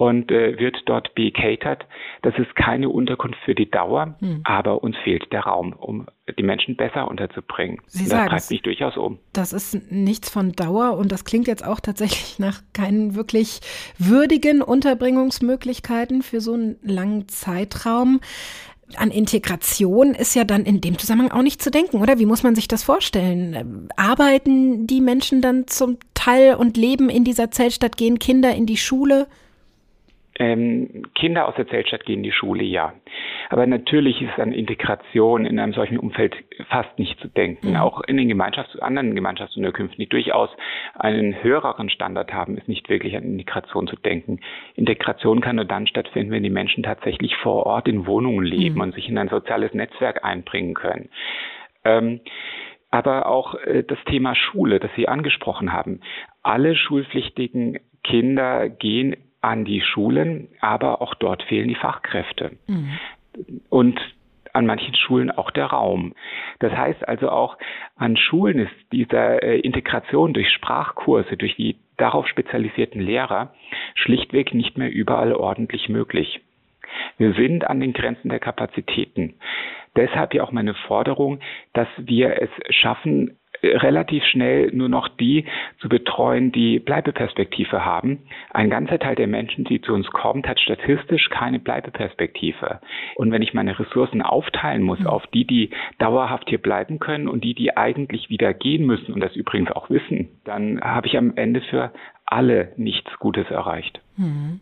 und 0.00 0.30
äh, 0.30 0.58
wird 0.58 0.78
dort 0.86 1.14
becatert. 1.14 1.84
Das 2.22 2.34
ist 2.38 2.56
keine 2.56 2.88
Unterkunft 2.88 3.38
für 3.44 3.54
die 3.54 3.70
Dauer, 3.70 4.16
hm. 4.20 4.40
aber 4.44 4.82
uns 4.82 4.96
fehlt 5.04 5.30
der 5.30 5.42
Raum, 5.42 5.74
um 5.74 6.06
die 6.38 6.42
Menschen 6.42 6.74
besser 6.74 7.06
unterzubringen. 7.06 7.80
Sie 7.86 8.08
das 8.08 8.26
treibt 8.26 8.50
mich 8.50 8.62
durchaus 8.62 8.96
um. 8.96 9.18
Das 9.34 9.52
ist 9.52 9.92
nichts 9.92 10.30
von 10.30 10.52
Dauer 10.52 10.96
und 10.96 11.12
das 11.12 11.26
klingt 11.26 11.46
jetzt 11.48 11.66
auch 11.66 11.80
tatsächlich 11.80 12.38
nach 12.38 12.62
keinen 12.72 13.14
wirklich 13.14 13.60
würdigen 13.98 14.62
Unterbringungsmöglichkeiten 14.62 16.22
für 16.22 16.40
so 16.40 16.54
einen 16.54 16.76
langen 16.82 17.28
Zeitraum 17.28 18.20
an 18.96 19.10
Integration 19.10 20.14
ist 20.14 20.34
ja 20.34 20.44
dann 20.44 20.64
in 20.64 20.80
dem 20.80 20.98
Zusammenhang 20.98 21.32
auch 21.32 21.42
nicht 21.42 21.62
zu 21.62 21.70
denken, 21.70 22.00
oder? 22.00 22.18
Wie 22.18 22.26
muss 22.26 22.42
man 22.42 22.54
sich 22.54 22.68
das 22.68 22.82
vorstellen? 22.82 23.88
Arbeiten 23.96 24.86
die 24.86 25.00
Menschen 25.00 25.42
dann 25.42 25.66
zum 25.66 25.98
Teil 26.14 26.54
und 26.54 26.76
leben 26.76 27.08
in 27.08 27.24
dieser 27.24 27.50
Zeltstadt, 27.50 27.96
gehen 27.96 28.18
Kinder 28.18 28.54
in 28.54 28.66
die 28.66 28.76
Schule? 28.76 29.26
Ähm, 30.40 31.02
Kinder 31.14 31.46
aus 31.46 31.54
der 31.56 31.68
Zeltstadt 31.68 32.06
gehen 32.06 32.20
in 32.20 32.22
die 32.22 32.32
Schule, 32.32 32.64
ja. 32.64 32.94
Aber 33.50 33.66
natürlich 33.66 34.22
ist 34.22 34.38
an 34.38 34.52
Integration 34.52 35.44
in 35.44 35.58
einem 35.58 35.74
solchen 35.74 35.98
Umfeld 35.98 36.34
fast 36.70 36.98
nicht 36.98 37.20
zu 37.20 37.28
denken. 37.28 37.72
Mhm. 37.72 37.76
Auch 37.76 38.00
in 38.00 38.16
den 38.16 38.26
Gemeinschafts-, 38.26 38.78
anderen 38.78 39.14
Gemeinschaftsunterkünften, 39.14 39.98
die 39.98 40.08
durchaus 40.08 40.48
einen 40.94 41.42
höheren 41.42 41.90
Standard 41.90 42.32
haben, 42.32 42.56
ist 42.56 42.68
nicht 42.68 42.88
wirklich 42.88 43.14
an 43.18 43.24
Integration 43.24 43.86
zu 43.86 43.96
denken. 43.96 44.40
Integration 44.76 45.42
kann 45.42 45.56
nur 45.56 45.66
dann 45.66 45.86
stattfinden, 45.86 46.32
wenn 46.32 46.42
die 46.42 46.48
Menschen 46.48 46.84
tatsächlich 46.84 47.36
vor 47.36 47.66
Ort 47.66 47.86
in 47.86 48.06
Wohnungen 48.06 48.42
leben 48.42 48.76
mhm. 48.76 48.80
und 48.80 48.94
sich 48.94 49.10
in 49.10 49.18
ein 49.18 49.28
soziales 49.28 49.74
Netzwerk 49.74 50.24
einbringen 50.24 50.72
können. 50.72 51.10
Ähm, 51.84 52.20
aber 52.90 53.26
auch 53.26 53.56
äh, 53.56 53.82
das 53.82 53.98
Thema 54.06 54.34
Schule, 54.34 54.80
das 54.80 54.90
Sie 54.96 55.06
angesprochen 55.06 55.74
haben. 55.74 56.00
Alle 56.42 56.76
schulpflichtigen 56.76 57.78
Kinder 58.02 58.70
gehen 58.70 59.16
an 59.40 59.64
die 59.64 59.80
Schulen, 59.80 60.48
aber 60.60 61.00
auch 61.02 61.14
dort 61.14 61.42
fehlen 61.44 61.68
die 61.68 61.74
Fachkräfte. 61.74 62.58
Mhm. 62.66 62.98
Und 63.68 64.00
an 64.52 64.66
manchen 64.66 64.94
Schulen 64.94 65.30
auch 65.30 65.50
der 65.50 65.66
Raum. 65.66 66.14
Das 66.58 66.72
heißt 66.72 67.06
also 67.06 67.30
auch 67.30 67.56
an 67.96 68.16
Schulen 68.16 68.58
ist 68.58 68.74
diese 68.92 69.16
äh, 69.16 69.60
Integration 69.60 70.32
durch 70.32 70.50
Sprachkurse, 70.50 71.36
durch 71.36 71.54
die 71.56 71.76
darauf 71.96 72.26
spezialisierten 72.26 73.00
Lehrer 73.00 73.54
schlichtweg 73.94 74.54
nicht 74.54 74.76
mehr 74.78 74.90
überall 74.90 75.32
ordentlich 75.32 75.88
möglich. 75.88 76.40
Wir 77.18 77.34
sind 77.34 77.68
an 77.68 77.80
den 77.80 77.92
Grenzen 77.92 78.30
der 78.30 78.40
Kapazitäten. 78.40 79.34
Deshalb 79.96 80.34
ja 80.34 80.42
auch 80.42 80.52
meine 80.52 80.74
Forderung, 80.74 81.40
dass 81.72 81.88
wir 81.96 82.40
es 82.40 82.50
schaffen, 82.70 83.38
relativ 83.62 84.24
schnell 84.24 84.70
nur 84.72 84.88
noch 84.88 85.08
die 85.08 85.44
zu 85.80 85.88
betreuen, 85.88 86.52
die 86.52 86.78
Bleibeperspektive 86.78 87.84
haben. 87.84 88.20
Ein 88.50 88.70
ganzer 88.70 88.98
Teil 88.98 89.14
der 89.14 89.26
Menschen, 89.26 89.64
die 89.64 89.80
zu 89.80 89.92
uns 89.92 90.06
kommt, 90.10 90.48
hat 90.48 90.60
statistisch 90.60 91.28
keine 91.30 91.58
Bleibeperspektive. 91.58 92.80
Und 93.16 93.32
wenn 93.32 93.42
ich 93.42 93.54
meine 93.54 93.78
Ressourcen 93.78 94.22
aufteilen 94.22 94.82
muss 94.82 95.04
auf 95.04 95.26
die, 95.28 95.46
die 95.46 95.70
dauerhaft 95.98 96.48
hier 96.48 96.58
bleiben 96.58 96.98
können 96.98 97.28
und 97.28 97.44
die, 97.44 97.54
die 97.54 97.76
eigentlich 97.76 98.30
wieder 98.30 98.54
gehen 98.54 98.86
müssen 98.86 99.12
und 99.12 99.20
das 99.20 99.36
übrigens 99.36 99.70
auch 99.72 99.90
wissen, 99.90 100.28
dann 100.44 100.80
habe 100.80 101.06
ich 101.06 101.16
am 101.16 101.36
Ende 101.36 101.60
für 101.62 101.92
alle 102.26 102.72
nichts 102.76 103.10
Gutes 103.18 103.50
erreicht. 103.50 104.00
Mhm. 104.16 104.60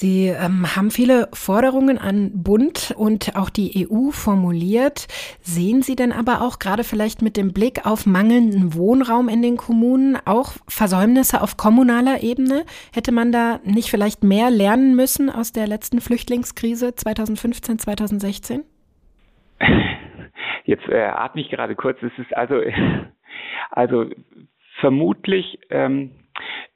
Sie 0.00 0.28
ähm, 0.28 0.64
haben 0.74 0.90
viele 0.90 1.28
Forderungen 1.34 1.98
an 1.98 2.30
Bund 2.32 2.94
und 2.96 3.36
auch 3.36 3.50
die 3.50 3.86
EU 3.86 4.12
formuliert. 4.12 5.08
Sehen 5.42 5.82
Sie 5.82 5.94
denn 5.94 6.10
aber 6.10 6.40
auch 6.40 6.58
gerade 6.58 6.84
vielleicht 6.84 7.20
mit 7.20 7.36
dem 7.36 7.52
Blick 7.52 7.84
auf 7.84 8.06
mangelnden 8.06 8.72
Wohnraum 8.72 9.28
in 9.28 9.42
den 9.42 9.58
Kommunen 9.58 10.16
auch 10.24 10.52
Versäumnisse 10.68 11.42
auf 11.42 11.58
kommunaler 11.58 12.22
Ebene? 12.22 12.64
Hätte 12.94 13.12
man 13.12 13.30
da 13.30 13.60
nicht 13.62 13.90
vielleicht 13.90 14.24
mehr 14.24 14.48
lernen 14.50 14.96
müssen 14.96 15.28
aus 15.28 15.52
der 15.52 15.66
letzten 15.66 16.00
Flüchtlingskrise 16.00 16.94
2015, 16.94 17.78
2016? 17.80 18.64
Jetzt 20.64 20.88
äh, 20.88 21.02
atme 21.02 21.42
ich 21.42 21.50
gerade 21.50 21.76
kurz. 21.76 21.98
Es 22.02 22.12
ist 22.16 22.34
also, 22.34 22.62
also 23.70 24.06
vermutlich 24.80 25.58
ähm, 25.68 26.12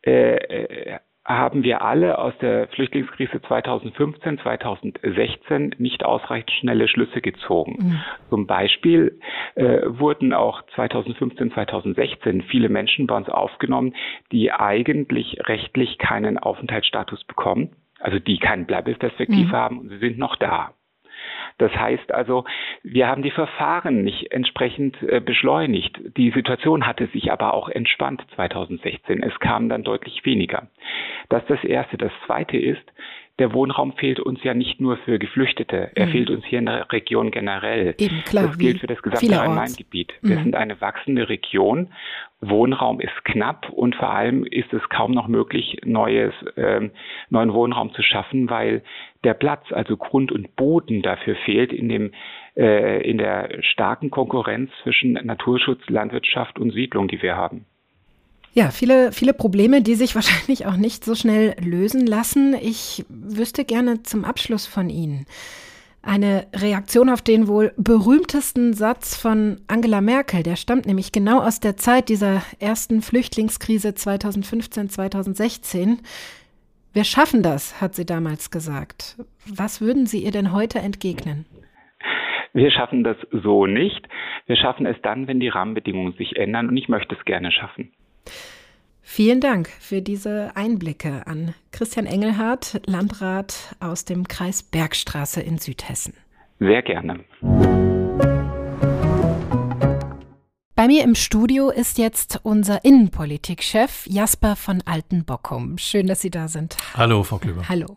äh, 0.04 0.36
äh 0.36 0.98
haben 1.24 1.64
wir 1.64 1.82
alle 1.82 2.18
aus 2.18 2.34
der 2.40 2.68
Flüchtlingskrise 2.68 3.40
2015, 3.40 4.38
2016 4.40 5.74
nicht 5.78 6.04
ausreichend 6.04 6.50
schnelle 6.50 6.86
Schlüsse 6.86 7.22
gezogen. 7.22 7.76
Mhm. 7.78 8.00
Zum 8.28 8.46
Beispiel 8.46 9.18
äh, 9.54 9.80
wurden 9.86 10.34
auch 10.34 10.62
2015, 10.74 11.52
2016 11.52 12.42
viele 12.42 12.68
Menschen 12.68 13.06
bei 13.06 13.16
uns 13.16 13.28
aufgenommen, 13.28 13.94
die 14.32 14.52
eigentlich 14.52 15.38
rechtlich 15.44 15.96
keinen 15.98 16.38
Aufenthaltsstatus 16.38 17.24
bekommen, 17.24 17.70
also 18.00 18.18
die 18.18 18.38
keine 18.38 18.64
Bleibeperspektive 18.64 19.48
mhm. 19.48 19.52
haben 19.52 19.78
und 19.78 19.88
sie 19.88 19.98
sind 19.98 20.18
noch 20.18 20.36
da. 20.36 20.74
Das 21.58 21.72
heißt 21.72 22.12
also, 22.12 22.44
wir 22.82 23.06
haben 23.06 23.22
die 23.22 23.30
Verfahren 23.30 24.02
nicht 24.02 24.32
entsprechend 24.32 25.00
äh, 25.02 25.20
beschleunigt. 25.20 25.98
Die 26.16 26.30
Situation 26.30 26.86
hatte 26.86 27.06
sich 27.08 27.30
aber 27.30 27.54
auch 27.54 27.68
entspannt 27.68 28.24
2016. 28.34 29.22
Es 29.22 29.38
kam 29.38 29.68
dann 29.68 29.84
deutlich 29.84 30.24
weniger. 30.24 30.68
Das 31.28 31.42
ist 31.42 31.50
das 31.50 31.64
Erste. 31.64 31.96
Das 31.96 32.12
Zweite 32.26 32.56
ist, 32.56 32.82
der 33.40 33.52
Wohnraum 33.52 33.94
fehlt 33.94 34.20
uns 34.20 34.44
ja 34.44 34.54
nicht 34.54 34.80
nur 34.80 34.96
für 34.98 35.18
Geflüchtete, 35.18 35.90
er 35.94 36.06
mhm. 36.06 36.10
fehlt 36.12 36.30
uns 36.30 36.44
hier 36.44 36.60
in 36.60 36.66
der 36.66 36.90
Region 36.92 37.32
generell. 37.32 37.94
Eben, 37.98 38.22
klar, 38.24 38.46
das 38.46 38.58
gilt 38.58 38.78
für 38.78 38.86
das 38.86 39.02
gesamte 39.02 39.36
Rhein-Main-Gebiet. 39.36 40.12
Wir 40.22 40.38
mhm. 40.38 40.42
sind 40.44 40.54
eine 40.54 40.80
wachsende 40.80 41.28
Region. 41.28 41.88
Wohnraum 42.40 43.00
ist 43.00 43.24
knapp 43.24 43.70
und 43.70 43.96
vor 43.96 44.10
allem 44.10 44.44
ist 44.44 44.72
es 44.72 44.88
kaum 44.88 45.12
noch 45.12 45.26
möglich, 45.26 45.80
neues, 45.84 46.32
ähm, 46.56 46.92
neuen 47.28 47.52
Wohnraum 47.52 47.92
zu 47.94 48.02
schaffen, 48.02 48.48
weil 48.50 48.82
der 49.24 49.34
Platz, 49.34 49.64
also 49.70 49.96
Grund 49.96 50.30
und 50.32 50.56
Boden 50.56 51.02
dafür 51.02 51.36
fehlt 51.44 51.72
in 51.72 51.88
dem 51.88 52.12
äh, 52.56 53.02
in 53.08 53.18
der 53.18 53.62
starken 53.62 54.10
Konkurrenz 54.10 54.70
zwischen 54.82 55.12
Naturschutz, 55.12 55.80
Landwirtschaft 55.88 56.58
und 56.58 56.72
Siedlung, 56.72 57.08
die 57.08 57.20
wir 57.20 57.36
haben. 57.36 57.64
Ja, 58.52 58.70
viele, 58.70 59.10
viele 59.10 59.34
Probleme, 59.34 59.82
die 59.82 59.94
sich 59.94 60.14
wahrscheinlich 60.14 60.66
auch 60.66 60.76
nicht 60.76 61.04
so 61.04 61.14
schnell 61.14 61.56
lösen 61.60 62.06
lassen. 62.06 62.54
Ich 62.54 63.04
wüsste 63.08 63.64
gerne 63.64 64.02
zum 64.02 64.24
Abschluss 64.24 64.66
von 64.66 64.88
Ihnen 64.90 65.26
eine 66.06 66.46
Reaktion 66.54 67.08
auf 67.08 67.22
den 67.22 67.48
wohl 67.48 67.72
berühmtesten 67.76 68.74
Satz 68.74 69.16
von 69.16 69.60
Angela 69.66 70.00
Merkel. 70.00 70.42
Der 70.42 70.56
stammt 70.56 70.86
nämlich 70.86 71.12
genau 71.12 71.40
aus 71.40 71.60
der 71.60 71.76
Zeit 71.76 72.08
dieser 72.08 72.42
ersten 72.58 73.02
Flüchtlingskrise 73.02 73.94
2015, 73.94 74.90
2016. 74.90 76.00
Wir 76.94 77.02
schaffen 77.02 77.42
das, 77.42 77.80
hat 77.80 77.96
sie 77.96 78.06
damals 78.06 78.52
gesagt. 78.52 79.16
Was 79.46 79.80
würden 79.80 80.06
Sie 80.06 80.22
ihr 80.22 80.30
denn 80.30 80.52
heute 80.52 80.78
entgegnen? 80.78 81.44
Wir 82.52 82.70
schaffen 82.70 83.02
das 83.02 83.16
so 83.32 83.66
nicht. 83.66 84.06
Wir 84.46 84.54
schaffen 84.54 84.86
es 84.86 84.96
dann, 85.02 85.26
wenn 85.26 85.40
die 85.40 85.48
Rahmenbedingungen 85.48 86.12
sich 86.12 86.36
ändern 86.36 86.68
und 86.68 86.76
ich 86.76 86.88
möchte 86.88 87.16
es 87.16 87.24
gerne 87.24 87.50
schaffen. 87.50 87.92
Vielen 89.02 89.40
Dank 89.40 89.68
für 89.68 90.02
diese 90.02 90.52
Einblicke 90.54 91.26
an 91.26 91.54
Christian 91.72 92.06
Engelhardt, 92.06 92.80
Landrat 92.86 93.74
aus 93.80 94.04
dem 94.04 94.28
Kreis 94.28 94.62
Bergstraße 94.62 95.42
in 95.42 95.58
Südhessen. 95.58 96.14
Sehr 96.60 96.82
gerne. 96.82 97.24
Bei 100.84 100.88
mir 100.88 101.02
im 101.02 101.14
Studio 101.14 101.70
ist 101.70 101.96
jetzt 101.96 102.40
unser 102.42 102.84
Innenpolitikchef 102.84 104.06
Jasper 104.06 104.54
von 104.54 104.82
Altenbockum. 104.84 105.78
Schön, 105.78 106.06
dass 106.06 106.20
Sie 106.20 106.28
da 106.28 106.46
sind. 106.46 106.76
Hallo, 106.92 107.22
Frau 107.22 107.38
Klüber. 107.38 107.66
Hallo. 107.70 107.96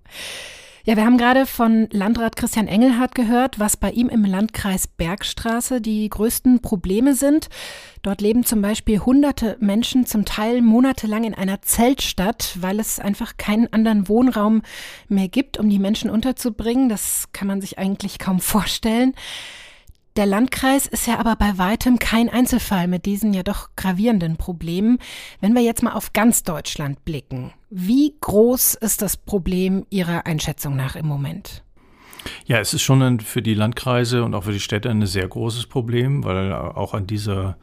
Ja, 0.85 0.95
wir 0.95 1.03
haben 1.03 1.17
gerade 1.17 1.45
von 1.45 1.89
Landrat 1.91 2.37
Christian 2.37 2.69
Engelhardt 2.69 3.13
gehört, 3.13 3.59
was 3.59 3.75
bei 3.75 3.91
ihm 3.91 4.07
im 4.07 4.23
Landkreis 4.23 4.87
Bergstraße 4.87 5.81
die 5.81 6.07
größten 6.07 6.61
Probleme 6.61 7.13
sind. 7.13 7.49
Dort 8.03 8.21
leben 8.21 8.45
zum 8.45 8.61
Beispiel 8.61 8.99
hunderte 8.99 9.57
Menschen 9.59 10.05
zum 10.05 10.23
Teil 10.23 10.61
monatelang 10.61 11.25
in 11.25 11.33
einer 11.33 11.61
Zeltstadt, 11.61 12.55
weil 12.61 12.79
es 12.79 13.01
einfach 13.01 13.35
keinen 13.35 13.67
anderen 13.73 14.07
Wohnraum 14.07 14.61
mehr 15.09 15.27
gibt, 15.27 15.57
um 15.57 15.69
die 15.69 15.79
Menschen 15.79 16.09
unterzubringen. 16.09 16.87
Das 16.87 17.33
kann 17.33 17.49
man 17.49 17.59
sich 17.59 17.77
eigentlich 17.77 18.17
kaum 18.17 18.39
vorstellen. 18.39 19.13
Der 20.17 20.25
Landkreis 20.25 20.87
ist 20.87 21.05
ja 21.05 21.19
aber 21.19 21.35
bei 21.35 21.59
weitem 21.59 21.99
kein 21.99 22.27
Einzelfall 22.27 22.87
mit 22.87 23.05
diesen 23.05 23.35
ja 23.35 23.43
doch 23.43 23.69
gravierenden 23.75 24.35
Problemen. 24.35 24.97
Wenn 25.41 25.53
wir 25.53 25.61
jetzt 25.61 25.83
mal 25.83 25.93
auf 25.93 26.11
ganz 26.11 26.41
Deutschland 26.41 27.05
blicken, 27.05 27.53
wie 27.69 28.15
groß 28.19 28.73
ist 28.73 29.03
das 29.03 29.15
Problem 29.15 29.85
Ihrer 29.91 30.25
Einschätzung 30.25 30.75
nach 30.75 30.95
im 30.95 31.05
Moment? 31.05 31.63
Ja, 32.47 32.57
es 32.57 32.73
ist 32.73 32.81
schon 32.81 33.19
für 33.19 33.43
die 33.43 33.53
Landkreise 33.53 34.23
und 34.23 34.33
auch 34.33 34.45
für 34.45 34.53
die 34.53 34.59
Städte 34.59 34.89
ein 34.89 35.05
sehr 35.05 35.27
großes 35.27 35.67
Problem, 35.67 36.23
weil 36.23 36.51
auch 36.51 36.95
an 36.95 37.05
dieser 37.05 37.55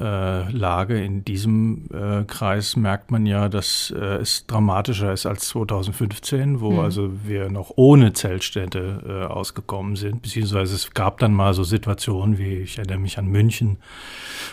äh, 0.00 0.50
Lage 0.50 1.02
in 1.02 1.24
diesem 1.24 1.88
äh, 1.92 2.24
Kreis 2.24 2.76
merkt 2.76 3.10
man 3.10 3.26
ja, 3.26 3.48
dass 3.48 3.92
äh, 3.96 4.16
es 4.16 4.46
dramatischer 4.46 5.12
ist 5.12 5.26
als 5.26 5.48
2015, 5.48 6.60
wo 6.60 6.72
mhm. 6.72 6.78
also 6.80 7.10
wir 7.24 7.50
noch 7.50 7.72
ohne 7.76 8.12
Zeltstädte 8.12 9.02
äh, 9.06 9.32
ausgekommen 9.32 9.96
sind, 9.96 10.22
beziehungsweise 10.22 10.74
es 10.74 10.92
gab 10.92 11.18
dann 11.18 11.32
mal 11.32 11.54
so 11.54 11.64
Situationen 11.64 12.38
wie, 12.38 12.56
ich 12.58 12.78
erinnere 12.78 12.98
mich 12.98 13.18
an 13.18 13.26
München, 13.26 13.78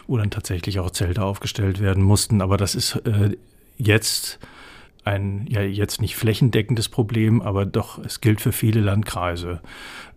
wo 0.07 0.17
dann 0.17 0.29
tatsächlich 0.29 0.79
auch 0.79 0.91
Zelte 0.91 1.23
aufgestellt 1.23 1.79
werden 1.79 2.03
mussten, 2.03 2.41
aber 2.41 2.57
das 2.57 2.75
ist 2.75 2.95
äh, 3.05 3.37
jetzt 3.77 4.39
ein 5.03 5.45
ja 5.49 5.61
jetzt 5.61 6.01
nicht 6.01 6.15
flächendeckendes 6.15 6.89
Problem, 6.89 7.41
aber 7.41 7.65
doch 7.65 7.97
es 7.99 8.21
gilt 8.21 8.41
für 8.41 8.51
viele 8.51 8.81
Landkreise. 8.81 9.61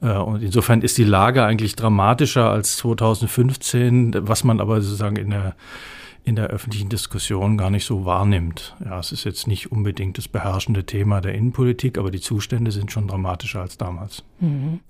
Äh, 0.02 0.16
und 0.16 0.42
insofern 0.42 0.82
ist 0.82 0.98
die 0.98 1.04
Lage 1.04 1.44
eigentlich 1.44 1.76
dramatischer 1.76 2.50
als 2.50 2.76
2015, 2.76 4.14
was 4.28 4.44
man 4.44 4.60
aber 4.60 4.80
sozusagen 4.80 5.16
in 5.16 5.30
der 5.30 5.54
in 6.26 6.36
der 6.36 6.46
öffentlichen 6.46 6.88
Diskussion 6.88 7.58
gar 7.58 7.68
nicht 7.68 7.84
so 7.84 8.06
wahrnimmt. 8.06 8.74
Ja, 8.82 8.98
es 8.98 9.12
ist 9.12 9.24
jetzt 9.24 9.46
nicht 9.46 9.70
unbedingt 9.70 10.16
das 10.16 10.26
beherrschende 10.26 10.84
Thema 10.84 11.20
der 11.20 11.34
Innenpolitik, 11.34 11.98
aber 11.98 12.10
die 12.10 12.20
Zustände 12.20 12.72
sind 12.72 12.90
schon 12.90 13.06
dramatischer 13.06 13.60
als 13.60 13.76
damals. 13.76 14.24
Mhm. 14.40 14.80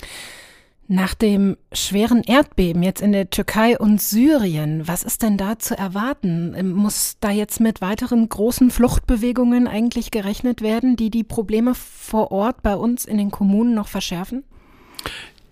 Nach 0.87 1.15
dem 1.15 1.57
schweren 1.73 2.23
Erdbeben 2.23 2.83
jetzt 2.83 3.01
in 3.01 3.13
der 3.13 3.31
Türkei 3.31 3.79
und 3.79 4.03
Syrien, 4.03 4.87
was 4.87 5.03
ist 5.03 5.23
denn 5.23 5.39
da 5.39 5.59
zu 5.59 5.77
erwarten? 5.79 6.75
Muss 6.75 7.17
da 7.21 7.31
jetzt 7.31 7.59
mit 7.59 7.81
weiteren 7.81 8.29
großen 8.29 8.71
Fluchtbewegungen 8.71 9.67
eigentlich 9.67 10.11
gerechnet 10.11 10.61
werden, 10.61 10.97
die 10.97 11.09
die 11.11 11.25
Probleme 11.25 11.75
vor 11.75 12.33
Ort 12.33 12.63
bei 12.63 12.77
uns 12.77 13.07
in 13.07 13.17
den 13.17 13.31
Kommunen 13.31 13.75
noch 13.75 13.89
verschärfen? 13.89 14.45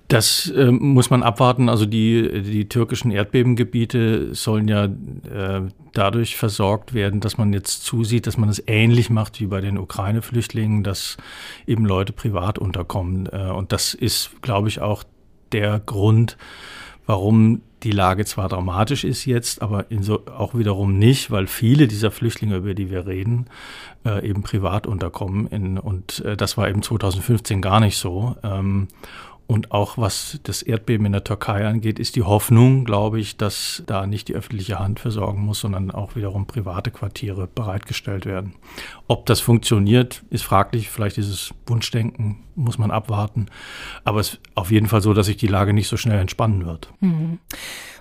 Das 0.08 0.50
äh, 0.50 0.70
muss 0.70 1.08
man 1.08 1.22
abwarten. 1.22 1.70
Also 1.70 1.86
die, 1.86 2.42
die 2.42 2.68
türkischen 2.68 3.10
Erdbebengebiete 3.10 4.34
sollen 4.34 4.68
ja 4.68 4.84
äh, 4.84 5.62
dadurch 5.94 6.36
versorgt 6.36 6.92
werden, 6.92 7.20
dass 7.20 7.38
man 7.38 7.54
jetzt 7.54 7.86
zusieht, 7.86 8.26
dass 8.26 8.36
man 8.36 8.50
es 8.50 8.62
ähnlich 8.66 9.08
macht 9.08 9.40
wie 9.40 9.46
bei 9.46 9.62
den 9.62 9.78
Ukraine-Flüchtlingen, 9.78 10.84
dass 10.84 11.16
eben 11.66 11.86
Leute 11.86 12.12
privat 12.12 12.58
unterkommen. 12.58 13.26
Äh, 13.32 13.50
und 13.50 13.72
das 13.72 13.94
ist, 13.94 14.42
glaube 14.42 14.68
ich, 14.68 14.82
auch 14.82 15.04
der 15.52 15.80
Grund, 15.80 16.36
warum 17.06 17.62
die 17.82 17.90
Lage 17.90 18.24
zwar 18.24 18.48
dramatisch 18.48 19.04
ist 19.04 19.24
jetzt, 19.24 19.60
aber 19.60 19.86
so, 20.00 20.24
auch 20.26 20.54
wiederum 20.54 20.98
nicht, 20.98 21.30
weil 21.30 21.46
viele 21.46 21.88
dieser 21.88 22.10
Flüchtlinge, 22.10 22.56
über 22.56 22.74
die 22.74 22.90
wir 22.90 23.06
reden, 23.06 23.46
äh, 24.04 24.26
eben 24.28 24.42
privat 24.42 24.86
unterkommen. 24.86 25.48
In, 25.48 25.78
und 25.78 26.20
äh, 26.24 26.36
das 26.36 26.56
war 26.56 26.68
eben 26.68 26.82
2015 26.82 27.60
gar 27.60 27.80
nicht 27.80 27.96
so. 27.96 28.36
Ähm, 28.44 28.88
und 29.52 29.70
auch 29.70 29.98
was 29.98 30.40
das 30.44 30.62
Erdbeben 30.62 31.04
in 31.04 31.12
der 31.12 31.24
Türkei 31.24 31.66
angeht, 31.66 31.98
ist 31.98 32.16
die 32.16 32.22
Hoffnung, 32.22 32.86
glaube 32.86 33.20
ich, 33.20 33.36
dass 33.36 33.82
da 33.86 34.06
nicht 34.06 34.28
die 34.28 34.34
öffentliche 34.34 34.78
Hand 34.78 34.98
versorgen 34.98 35.42
muss, 35.42 35.60
sondern 35.60 35.90
auch 35.90 36.16
wiederum 36.16 36.46
private 36.46 36.90
Quartiere 36.90 37.46
bereitgestellt 37.54 38.24
werden. 38.24 38.54
Ob 39.08 39.26
das 39.26 39.40
funktioniert, 39.40 40.24
ist 40.30 40.42
fraglich. 40.42 40.88
Vielleicht 40.88 41.18
ist 41.18 41.28
es 41.28 41.52
Wunschdenken, 41.66 42.38
muss 42.54 42.78
man 42.78 42.90
abwarten. 42.90 43.48
Aber 44.04 44.20
es 44.20 44.30
ist 44.30 44.40
auf 44.54 44.70
jeden 44.70 44.86
Fall 44.86 45.02
so, 45.02 45.12
dass 45.12 45.26
sich 45.26 45.36
die 45.36 45.48
Lage 45.48 45.74
nicht 45.74 45.88
so 45.88 45.98
schnell 45.98 46.18
entspannen 46.18 46.64
wird. 46.64 46.90
Mhm. 47.00 47.38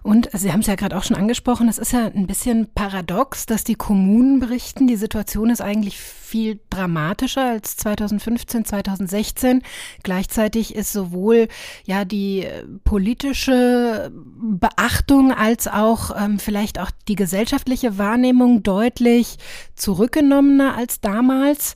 Und 0.03 0.29
Sie 0.34 0.51
haben 0.51 0.62
es 0.62 0.67
ja 0.67 0.75
gerade 0.75 0.98
auch 0.98 1.03
schon 1.03 1.15
angesprochen, 1.15 1.70
es 1.70 1.77
ist 1.77 1.93
ja 1.93 2.05
ein 2.08 2.25
bisschen 2.25 2.67
paradox, 2.74 3.46
dass 3.46 3.63
die 3.63 3.75
Kommunen 3.75 4.39
berichten, 4.39 4.88
die 4.88 4.96
Situation 4.96 5.51
ist 5.51 5.62
eigentlich 5.62 6.00
viel 6.00 6.60
dramatischer 6.70 7.46
als 7.46 7.77
2015, 7.77 8.65
2016. 8.65 9.62
Gleichzeitig 10.01 10.74
ist 10.74 10.91
sowohl 10.91 11.50
ja 11.86 12.03
die 12.03 12.48
politische 12.84 14.12
Beachtung 14.13 15.34
als 15.34 15.67
auch 15.67 16.12
ähm, 16.17 16.39
vielleicht 16.39 16.79
auch 16.79 16.89
die 17.08 17.15
gesellschaftliche 17.15 17.98
Wahrnehmung 17.98 18.63
deutlich 18.63 19.38
zurückgenommener 19.75 20.75
als 20.77 21.00
damals. 21.01 21.75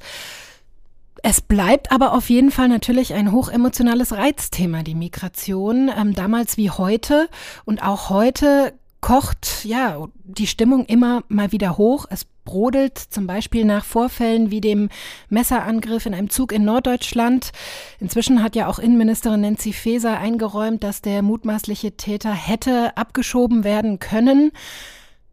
Es 1.24 1.42
bleibt 1.42 1.92
aber 1.92 2.14
auf 2.14 2.30
jeden 2.30 2.52
Fall 2.52 2.68
natürlich 2.68 3.14
ein 3.14 3.32
hochemotionales 3.32 4.14
Reizthema, 4.14 4.84
die 4.84 4.96
Migration, 4.96 5.90
ähm, 5.96 6.14
damals 6.14 6.58
wie 6.58 6.70
heute. 6.70 7.30
Und 7.66 7.84
auch 7.84 8.10
heute 8.10 8.74
kocht 9.02 9.66
ja 9.66 10.08
die 10.24 10.48
Stimmung 10.48 10.86
immer 10.86 11.24
mal 11.28 11.52
wieder 11.52 11.78
hoch. 11.78 12.06
Es 12.10 12.26
brodelt 12.44 12.98
zum 12.98 13.28
Beispiel 13.28 13.66
nach 13.66 13.86
Vorfällen 13.86 14.52
wie 14.52 14.62
dem 14.62 14.90
Messerangriff 15.30 16.06
in 16.06 16.14
einem 16.14 16.30
Zug 16.30 16.52
in 16.52 16.66
Norddeutschland. 16.66 17.52
Inzwischen 18.00 18.42
hat 18.42 18.56
ja 18.56 18.68
auch 18.68 18.80
Innenministerin 18.80 19.42
Nancy 19.42 19.74
Faeser 19.74 20.18
eingeräumt, 20.18 20.84
dass 20.84 21.02
der 21.02 21.22
mutmaßliche 21.22 21.98
Täter 21.98 22.34
hätte 22.34 22.98
abgeschoben 22.98 23.64
werden 23.64 24.00
können. 24.00 24.52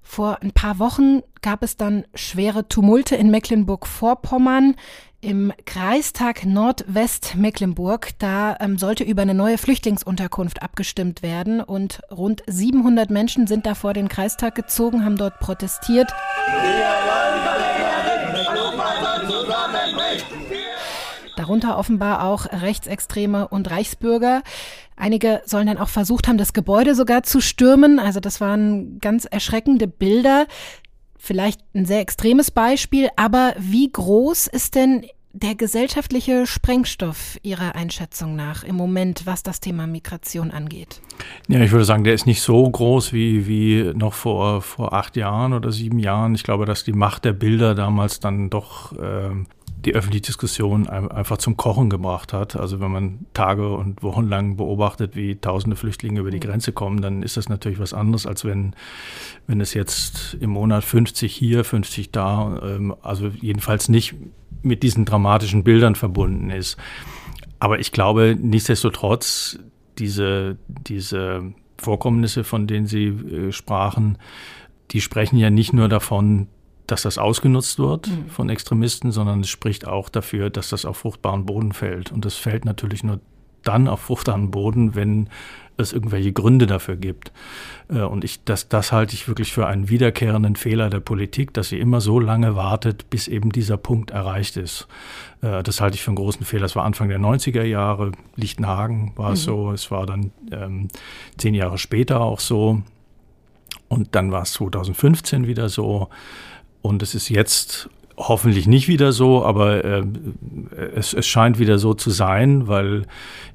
Vor 0.03 0.43
ein 0.43 0.53
paar 0.53 0.79
Wochen 0.79 1.23
gab 1.41 1.63
es 1.63 1.79
dann 1.79 2.05
schwere 2.15 2.69
Tumulte 2.69 3.17
in 3.17 3.31
Mecklenburg-Vorpommern 3.31 4.75
im 5.23 5.53
Kreistag 5.65 6.45
Nordwest-Mecklenburg. 6.45 8.11
Da 8.19 8.57
ähm, 8.61 8.77
sollte 8.77 9.05
über 9.05 9.23
eine 9.23 9.35
neue 9.35 9.57
Flüchtlingsunterkunft 9.57 10.63
abgestimmt 10.63 11.23
werden 11.23 11.61
und 11.61 12.01
rund 12.11 12.43
700 12.47 13.09
Menschen 13.09 13.47
sind 13.47 13.65
da 13.65 13.75
vor 13.75 13.95
den 13.95 14.09
Kreistag 14.09 14.57
gezogen, 14.57 15.05
haben 15.05 15.17
dort 15.17 15.39
protestiert. 15.39 16.13
Darunter 21.37 21.79
offenbar 21.79 22.25
auch 22.25 22.47
Rechtsextreme 22.47 23.49
und 23.49 23.71
Reichsbürger. 23.71 24.43
Einige 24.97 25.43
sollen 25.47 25.67
dann 25.67 25.79
auch 25.79 25.89
versucht 25.89 26.29
haben, 26.29 26.37
das 26.37 26.53
Gebäude 26.53 26.95
sogar 26.95 27.23
zu 27.23 27.41
stürmen. 27.41 27.99
Also 27.99 28.21
das 28.21 28.41
waren 28.41 28.99
ganz 28.99 29.25
erschreckende 29.25 29.89
Bilder 29.89 30.47
vielleicht 31.23 31.61
ein 31.75 31.87
sehr 31.87 32.01
extremes 32.01 32.51
Beispiel, 32.51 33.09
aber 33.17 33.55
wie 33.59 33.91
groß 33.91 34.49
ist 34.49 34.75
denn 34.75 35.07
der 35.33 35.55
gesellschaftliche 35.55 36.47
Sprengstoff 36.47 37.39
Ihrer 37.43 37.75
Einschätzung 37.75 38.37
nach 38.37 38.65
im 38.65 38.75
Moment, 38.75 39.25
was 39.25 39.43
das 39.43 39.61
Thema 39.61 39.87
Migration 39.87 40.51
angeht? 40.51 41.01
Ja, 41.49 41.61
ich 41.61 41.71
würde 41.71 41.87
sagen, 41.87 42.05
der 42.05 42.13
ist 42.13 42.27
nicht 42.27 42.43
so 42.43 42.69
groß 42.69 43.13
wie, 43.13 43.47
wie 43.47 43.93
noch 43.95 44.13
vor, 44.13 44.61
vor 44.61 44.93
acht 44.93 45.17
Jahren 45.17 45.55
oder 45.55 45.73
sieben 45.73 46.01
Jahren. 46.01 46.35
Ich 46.35 46.43
glaube, 46.43 46.67
dass 46.67 46.85
die 46.85 46.93
Macht 46.93 47.25
der 47.25 47.33
Bilder 47.33 47.75
damals 47.75 48.21
dann 48.21 48.51
doch 48.51 48.93
äh, 48.99 49.31
die 49.85 49.95
öffentliche 49.95 50.23
Diskussion 50.23 50.89
einfach 50.89 51.39
zum 51.39 51.57
Kochen 51.57 51.91
gebracht 51.91 52.33
hat. 52.33 52.57
Also 52.57 52.81
wenn 52.81 52.91
man 52.91 53.27
Tage 53.35 53.75
und 53.75 54.03
Wochen 54.03 54.29
lang 54.29 54.57
beobachtet, 54.57 55.17
wie 55.17 55.37
tausende 55.37 55.77
Flüchtlinge 55.77 56.21
über 56.21 56.31
die 56.31 56.37
mhm. 56.37 56.43
Grenze 56.43 56.73
kommen, 56.73 57.03
dann 57.03 57.23
ist 57.23 57.37
das 57.37 57.49
natürlich 57.49 57.81
was 57.81 57.93
anderes, 57.93 58.27
als 58.27 58.45
wenn, 58.45 58.75
wenn 59.47 59.61
es 59.61 59.75
jetzt 59.75 60.37
im 60.41 60.51
Monat 60.51 60.85
50 60.85 61.35
hier, 61.35 61.65
50 61.65 62.13
da, 62.13 62.61
ähm, 62.63 62.95
also 63.03 63.29
jedenfalls 63.41 63.89
nicht 63.89 64.15
mit 64.63 64.83
diesen 64.83 65.05
dramatischen 65.05 65.65
Bildern 65.65 65.97
verbunden 65.97 66.51
ist. 66.51 66.77
Aber 67.59 67.81
ich 67.81 67.91
glaube, 67.93 68.37
nichtsdestotrotz, 68.41 69.59
diese, 69.99 70.59
diese 70.67 71.53
Vorkommnisse, 71.79 72.45
von 72.45 72.67
denen 72.67 72.87
Sie 72.87 73.07
äh, 73.07 73.53
sprachen, 73.53 74.19
die 74.93 75.01
sprechen 75.01 75.39
ja 75.39 75.51
nicht 75.51 75.73
nur 75.73 75.89
davon, 75.89 76.49
dass 76.87 77.03
das 77.03 77.19
ausgenutzt 77.19 77.79
wird 77.79 78.09
mhm. 78.09 78.29
von 78.29 78.49
Extremisten, 78.49 79.13
sondern 79.13 79.41
es 79.41 79.49
spricht 79.49 79.87
auch 79.87 80.09
dafür, 80.09 80.51
dass 80.51 80.69
das 80.71 80.85
auf 80.85 80.99
fruchtbaren 80.99 81.47
Boden 81.47 81.73
fällt. 81.73 82.13
Und 82.13 82.25
das 82.25 82.37
fällt 82.37 82.65
natürlich 82.65 83.05
nur 83.05 83.21
dann 83.63 83.89
auf 83.89 84.01
fruchtbaren 84.01 84.51
Boden, 84.51 84.95
wenn 84.95 85.29
es 85.77 85.93
irgendwelche 85.93 86.33
Gründe 86.33 86.67
dafür 86.67 86.97
gibt. 86.97 87.33
Äh, 87.89 88.03
und 88.03 88.25
ich, 88.25 88.45
das, 88.45 88.69
das 88.69 88.93
halte 88.93 89.15
ich 89.15 89.29
wirklich 89.29 89.53
für 89.53 89.67
einen 89.67 89.89
wiederkehrenden 89.89 90.57
Fehler 90.57 90.91
der 90.91 91.01
Politik, 91.01 91.55
dass 91.55 91.69
sie 91.69 91.79
immer 91.79 92.01
so 92.01 92.21
lange 92.21 92.57
wartet, 92.57 93.11
bis 93.11 93.29
eben 93.29 93.51
dieser 93.51 93.77
Punkt 93.77 94.11
erreicht 94.11 94.57
ist. 94.57 94.87
Äh, 95.41 95.63
das 95.63 95.81
halte 95.81 95.97
ich 95.97 96.03
für 96.03 96.11
einen 96.11 96.17
großen 96.17 96.45
Fehler. 96.45 96.63
Das 96.63 96.77
war 96.77 96.85
Anfang 96.85 97.09
der 97.09 97.19
90er 97.19 97.63
Jahre. 97.63 98.13
Lichtenhagen 98.37 99.13
war 99.17 99.33
es 99.33 99.43
mhm. 99.43 99.51
so. 99.51 99.73
Es 99.73 99.91
war 99.91 100.07
dann 100.07 100.33
ähm, 100.51 100.89
zehn 101.39 101.55
Jahre 101.55 101.79
später 101.79 102.21
auch 102.21 102.41
so. 102.41 102.83
Und 103.89 104.15
dann 104.15 104.33
war 104.33 104.43
es 104.43 104.53
2015 104.53 105.47
wieder 105.47 105.69
so. 105.69 106.09
Und 106.83 107.03
es 107.03 107.15
ist 107.15 107.29
jetzt 107.29 107.89
hoffentlich 108.17 108.67
nicht 108.67 108.89
wieder 108.89 109.13
so, 109.13 109.45
aber 109.45 109.85
äh, 109.85 110.05
es, 110.95 111.15
es 111.15 111.27
scheint 111.27 111.59
wieder 111.59 111.79
so 111.79 111.95
zu 111.95 112.11
sein, 112.11 112.69
weil 112.69 113.07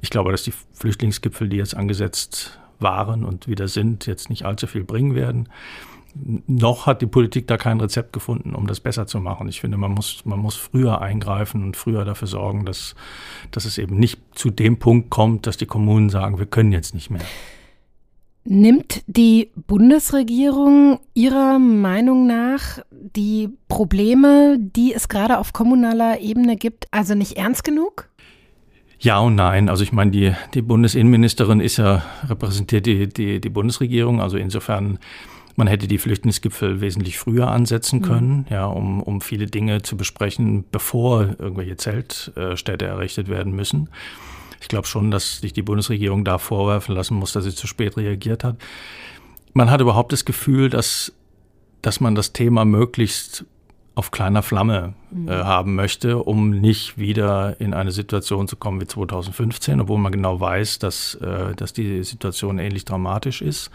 ich 0.01 0.09
glaube, 0.09 0.31
dass 0.31 0.43
die 0.43 0.53
Flüchtlingsgipfel, 0.73 1.49
die 1.49 1.57
jetzt 1.57 1.75
angesetzt 1.75 2.57
waren 2.79 3.23
und 3.23 3.47
wieder 3.47 3.67
sind, 3.67 4.05
jetzt 4.05 4.29
nicht 4.29 4.45
allzu 4.45 4.67
viel 4.67 4.83
bringen 4.83 5.15
werden. 5.15 5.49
Noch 6.47 6.87
hat 6.87 7.01
die 7.01 7.07
Politik 7.07 7.47
da 7.47 7.57
kein 7.57 7.79
Rezept 7.79 8.11
gefunden, 8.11 8.55
um 8.55 8.65
das 8.65 8.79
besser 8.79 9.05
zu 9.05 9.19
machen. 9.19 9.47
Ich 9.49 9.61
finde, 9.61 9.77
man 9.77 9.91
muss, 9.91 10.25
man 10.25 10.39
muss 10.39 10.55
früher 10.55 11.01
eingreifen 11.01 11.63
und 11.63 11.77
früher 11.77 12.05
dafür 12.05 12.27
sorgen, 12.27 12.65
dass, 12.65 12.95
dass 13.51 13.65
es 13.65 13.77
eben 13.77 13.97
nicht 13.97 14.19
zu 14.33 14.49
dem 14.49 14.79
Punkt 14.79 15.11
kommt, 15.11 15.45
dass 15.45 15.57
die 15.57 15.67
Kommunen 15.67 16.09
sagen, 16.09 16.39
wir 16.39 16.47
können 16.47 16.71
jetzt 16.71 16.95
nicht 16.95 17.11
mehr. 17.11 17.21
Nimmt 18.49 19.03
die 19.07 19.51
Bundesregierung 19.55 21.01
Ihrer 21.13 21.60
Meinung 21.60 22.27
nach 22.27 22.79
die 22.91 23.49
Probleme, 23.67 24.57
die 24.57 24.93
es 24.93 25.10
gerade 25.10 25.38
auf 25.38 25.51
kommunaler 25.51 26.21
Ebene 26.21 26.55
gibt, 26.55 26.86
also 26.91 27.13
nicht 27.13 27.33
ernst 27.33 27.65
genug? 27.65 28.07
Ja 28.99 29.19
und 29.19 29.36
nein. 29.36 29.67
Also 29.67 29.83
ich 29.83 29.91
meine, 29.91 30.12
die, 30.12 30.31
die 30.53 30.62
Bundesinnenministerin 30.62 31.60
ist 31.60 31.75
ja, 31.75 32.03
repräsentiert 32.29 32.86
die, 32.86 33.10
die, 33.10 33.41
die 33.41 33.49
Bundesregierung. 33.49 34.21
Also 34.21 34.38
insofern, 34.38 34.97
man 35.57 35.67
hätte 35.67 35.89
die 35.89 35.97
Flüchtlingsgipfel 35.97 36.79
wesentlich 36.79 37.19
früher 37.19 37.49
ansetzen 37.51 37.99
mhm. 37.99 38.03
können, 38.03 38.38
mhm. 38.38 38.45
ja, 38.49 38.65
um, 38.65 39.03
um 39.03 39.19
viele 39.19 39.47
Dinge 39.47 39.81
zu 39.81 39.97
besprechen, 39.97 40.63
bevor 40.71 41.36
irgendwelche 41.38 41.75
Zeltstädte 41.75 42.86
errichtet 42.86 43.27
werden 43.27 43.53
müssen. 43.53 43.89
Ich 44.59 44.67
glaube 44.67 44.87
schon, 44.87 45.11
dass 45.11 45.39
sich 45.39 45.53
die 45.53 45.61
Bundesregierung 45.61 46.25
da 46.25 46.37
vorwerfen 46.37 46.95
lassen 46.95 47.15
muss, 47.15 47.33
dass 47.33 47.43
sie 47.43 47.53
zu 47.53 47.67
spät 47.67 47.97
reagiert 47.97 48.43
hat. 48.43 48.57
Man 49.53 49.69
hat 49.69 49.81
überhaupt 49.81 50.11
das 50.11 50.25
Gefühl, 50.25 50.69
dass, 50.69 51.13
dass 51.81 51.99
man 51.99 52.15
das 52.15 52.33
Thema 52.33 52.65
möglichst 52.65 53.45
auf 53.97 54.12
kleiner 54.12 54.43
Flamme 54.43 54.93
äh, 55.25 55.31
haben 55.31 55.73
möchte, 55.73 56.19
um 56.19 56.51
nicht 56.51 56.99
wieder 56.99 57.60
in 57.60 57.73
eine 57.73 57.91
Situation 57.91 58.47
zu 58.47 58.55
kommen 58.55 58.79
wie 58.79 58.86
2015, 58.86 59.81
obwohl 59.81 59.97
man 59.97 60.12
genau 60.12 60.39
weiß, 60.39 60.77
dass, 60.77 61.15
äh, 61.15 61.55
dass 61.55 61.73
die 61.73 62.03
Situation 62.03 62.60
ähnlich 62.60 62.86
dramatisch 62.86 63.41
ist. 63.41 63.71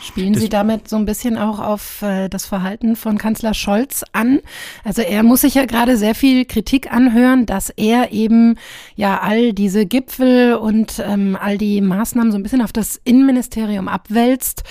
Spielen 0.00 0.34
das 0.34 0.42
Sie 0.42 0.48
damit 0.48 0.88
so 0.88 0.94
ein 0.94 1.06
bisschen 1.06 1.36
auch 1.36 1.58
auf 1.58 2.02
äh, 2.02 2.28
das 2.28 2.46
Verhalten 2.46 2.94
von 2.94 3.18
Kanzler 3.18 3.52
Scholz 3.52 4.04
an? 4.12 4.38
Also 4.84 5.02
er 5.02 5.24
muss 5.24 5.40
sich 5.40 5.54
ja 5.54 5.64
gerade 5.64 5.96
sehr 5.96 6.14
viel 6.14 6.44
Kritik 6.44 6.92
anhören, 6.92 7.44
dass 7.44 7.70
er 7.70 8.12
eben 8.12 8.56
ja 8.94 9.20
all 9.22 9.54
diese 9.54 9.86
Gipfel 9.86 10.54
und 10.54 11.02
ähm, 11.04 11.36
all 11.40 11.58
die 11.58 11.80
Maßnahmen 11.80 12.30
so 12.30 12.38
ein 12.38 12.44
bisschen 12.44 12.62
auf 12.62 12.72
das 12.72 13.00
Innenministerium 13.02 13.88
abwälzt. 13.88 14.62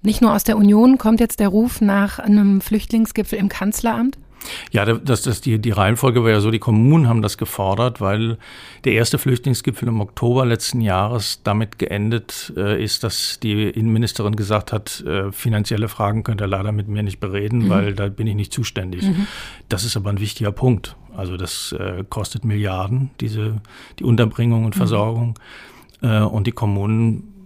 Nicht 0.00 0.22
nur 0.22 0.32
aus 0.32 0.44
der 0.44 0.56
Union 0.56 0.96
kommt 0.96 1.20
jetzt 1.20 1.38
der 1.38 1.48
Ruf 1.48 1.82
nach 1.82 2.18
einem 2.18 2.62
Flüchtlingsgipfel 2.62 3.38
im 3.38 3.50
Kanzleramt. 3.50 4.16
Ja, 4.70 4.84
das, 4.84 5.22
das, 5.22 5.40
die, 5.40 5.58
die 5.58 5.70
Reihenfolge 5.70 6.22
war 6.22 6.30
ja 6.30 6.40
so, 6.40 6.50
die 6.50 6.58
Kommunen 6.58 7.08
haben 7.08 7.22
das 7.22 7.38
gefordert, 7.38 8.00
weil 8.00 8.38
der 8.84 8.92
erste 8.92 9.18
Flüchtlingsgipfel 9.18 9.88
im 9.88 10.00
Oktober 10.00 10.46
letzten 10.46 10.80
Jahres 10.80 11.40
damit 11.42 11.78
geendet 11.78 12.52
äh, 12.56 12.82
ist, 12.82 13.04
dass 13.04 13.40
die 13.40 13.68
Innenministerin 13.68 14.36
gesagt 14.36 14.72
hat, 14.72 15.00
äh, 15.06 15.32
finanzielle 15.32 15.88
Fragen 15.88 16.22
könnt 16.22 16.40
ihr 16.40 16.46
leider 16.46 16.72
mit 16.72 16.88
mir 16.88 17.02
nicht 17.02 17.20
bereden, 17.20 17.64
mhm. 17.64 17.68
weil 17.70 17.94
da 17.94 18.08
bin 18.08 18.26
ich 18.26 18.34
nicht 18.34 18.52
zuständig. 18.52 19.02
Mhm. 19.04 19.26
Das 19.68 19.84
ist 19.84 19.96
aber 19.96 20.10
ein 20.10 20.20
wichtiger 20.20 20.52
Punkt. 20.52 20.96
Also 21.16 21.36
das 21.36 21.72
äh, 21.72 22.04
kostet 22.08 22.44
Milliarden, 22.44 23.10
diese, 23.20 23.56
die 23.98 24.04
Unterbringung 24.04 24.64
und 24.64 24.74
mhm. 24.74 24.78
Versorgung. 24.78 25.34
Mhm. 26.00 26.28
und 26.28 26.46
die 26.46 26.52
Kommunen 26.52 27.37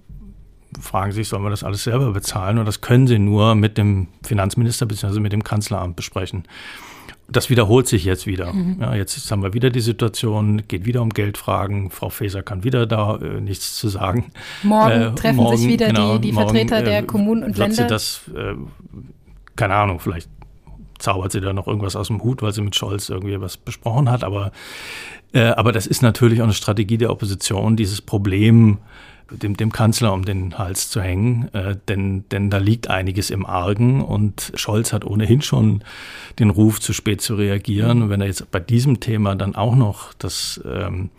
fragen 0.81 1.13
sich, 1.13 1.29
sollen 1.29 1.43
wir 1.43 1.51
das 1.51 1.65
alles 1.65 1.85
selber 1.85 2.13
bezahlen? 2.13 2.59
Und 2.59 2.67
das 2.67 2.81
können 2.81 3.07
sie 3.07 3.19
nur 3.19 3.55
mit 3.55 3.79
dem 3.79 4.09
Finanzminister 4.23 4.87
bzw. 4.87 5.21
mit 5.21 5.33
dem 5.33 5.45
Kanzleramt 5.45 5.97
besprechen. 5.97 6.45
Das 7.29 7.49
wiederholt 7.49 7.87
sich 7.87 8.05
jetzt 8.05 8.27
wieder. 8.27 8.53
Mhm. 8.53 8.79
Ja, 8.81 8.95
jetzt 8.95 9.31
haben 9.31 9.43
wir 9.43 9.55
wieder 9.55 9.71
die 9.71 9.81
Situation, 9.81 10.65
geht 10.69 10.85
wieder 10.85 11.01
um 11.03 11.11
Geldfragen. 11.11 11.91
Frau 11.91 12.11
Faeser 12.11 12.43
kann 12.43 12.63
wieder 12.65 12.87
da 12.87 13.17
äh, 13.17 13.41
nichts 13.41 13.77
zu 13.77 13.89
sagen. 13.89 14.33
Morgen 14.63 14.91
äh, 14.91 15.15
treffen 15.15 15.37
morgen, 15.37 15.57
sich 15.57 15.69
wieder 15.69 15.87
genau, 15.87 16.19
die, 16.19 16.29
die 16.29 16.33
morgen, 16.33 16.49
Vertreter 16.49 16.83
der 16.83 16.99
äh, 16.99 17.03
Kommunen 17.05 17.43
und 17.43 17.57
Länder. 17.57 17.75
Sie 17.75 17.87
das, 17.87 18.23
äh, 18.35 18.55
keine 19.57 19.75
Ahnung, 19.75 19.99
vielleicht 20.01 20.29
zaubert 20.99 21.33
sie 21.33 21.41
da 21.41 21.53
noch 21.53 21.67
irgendwas 21.67 21.97
aus 21.97 22.09
dem 22.09 22.23
Hut, 22.23 22.43
weil 22.43 22.53
sie 22.53 22.63
mit 22.63 22.77
Scholz 22.77 23.09
irgendwie 23.09 23.41
was 23.41 23.57
besprochen 23.57 24.11
hat. 24.11 24.25
Aber, 24.25 24.53
äh, 25.33 25.43
aber 25.43 25.73
das 25.73 25.87
ist 25.87 26.03
natürlich 26.03 26.41
auch 26.41 26.45
eine 26.45 26.55
Strategie 26.55 26.99
der 26.99 27.11
Opposition, 27.11 27.77
dieses 27.77 28.01
Problem 28.01 28.79
dem, 29.37 29.57
dem 29.57 29.73
Kanzler 29.73 30.13
um 30.13 30.25
den 30.25 30.59
Hals 30.59 30.91
zu 30.91 31.01
hängen, 31.01 31.49
äh, 31.55 31.77
denn, 31.89 32.25
denn 32.31 32.51
da 32.51 32.59
liegt 32.59 32.89
einiges 32.89 33.31
im 33.31 33.47
Argen 33.47 34.01
und 34.01 34.53
Scholz 34.55 34.93
hat 34.93 35.05
ohnehin 35.05 35.43
schon 35.43 35.83
den 36.39 36.51
Ruf, 36.51 36.81
zu 36.81 36.93
spät 36.93 37.21
zu 37.21 37.35
reagieren. 37.35 38.03
Und 38.03 38.11
wenn 38.11 38.21
er 38.21 38.27
jetzt 38.27 38.51
bei 38.51 38.61
diesem 38.61 39.01
Thema 39.01 39.35
dann 39.35 39.55
auch 39.55 39.75
noch 39.75 40.13
das 40.15 40.61
ähm, 40.65 41.11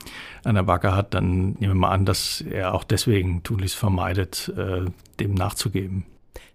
an 0.44 0.56
der 0.56 0.64
Backe 0.64 0.96
hat, 0.96 1.14
dann 1.14 1.54
nehmen 1.54 1.74
wir 1.74 1.76
mal 1.76 1.92
an, 1.92 2.06
dass 2.06 2.42
er 2.42 2.74
auch 2.74 2.84
deswegen 2.84 3.44
tunlichst 3.44 3.76
vermeidet, 3.76 4.52
äh, 4.58 4.86
dem 5.20 5.34
nachzugeben. 5.34 6.06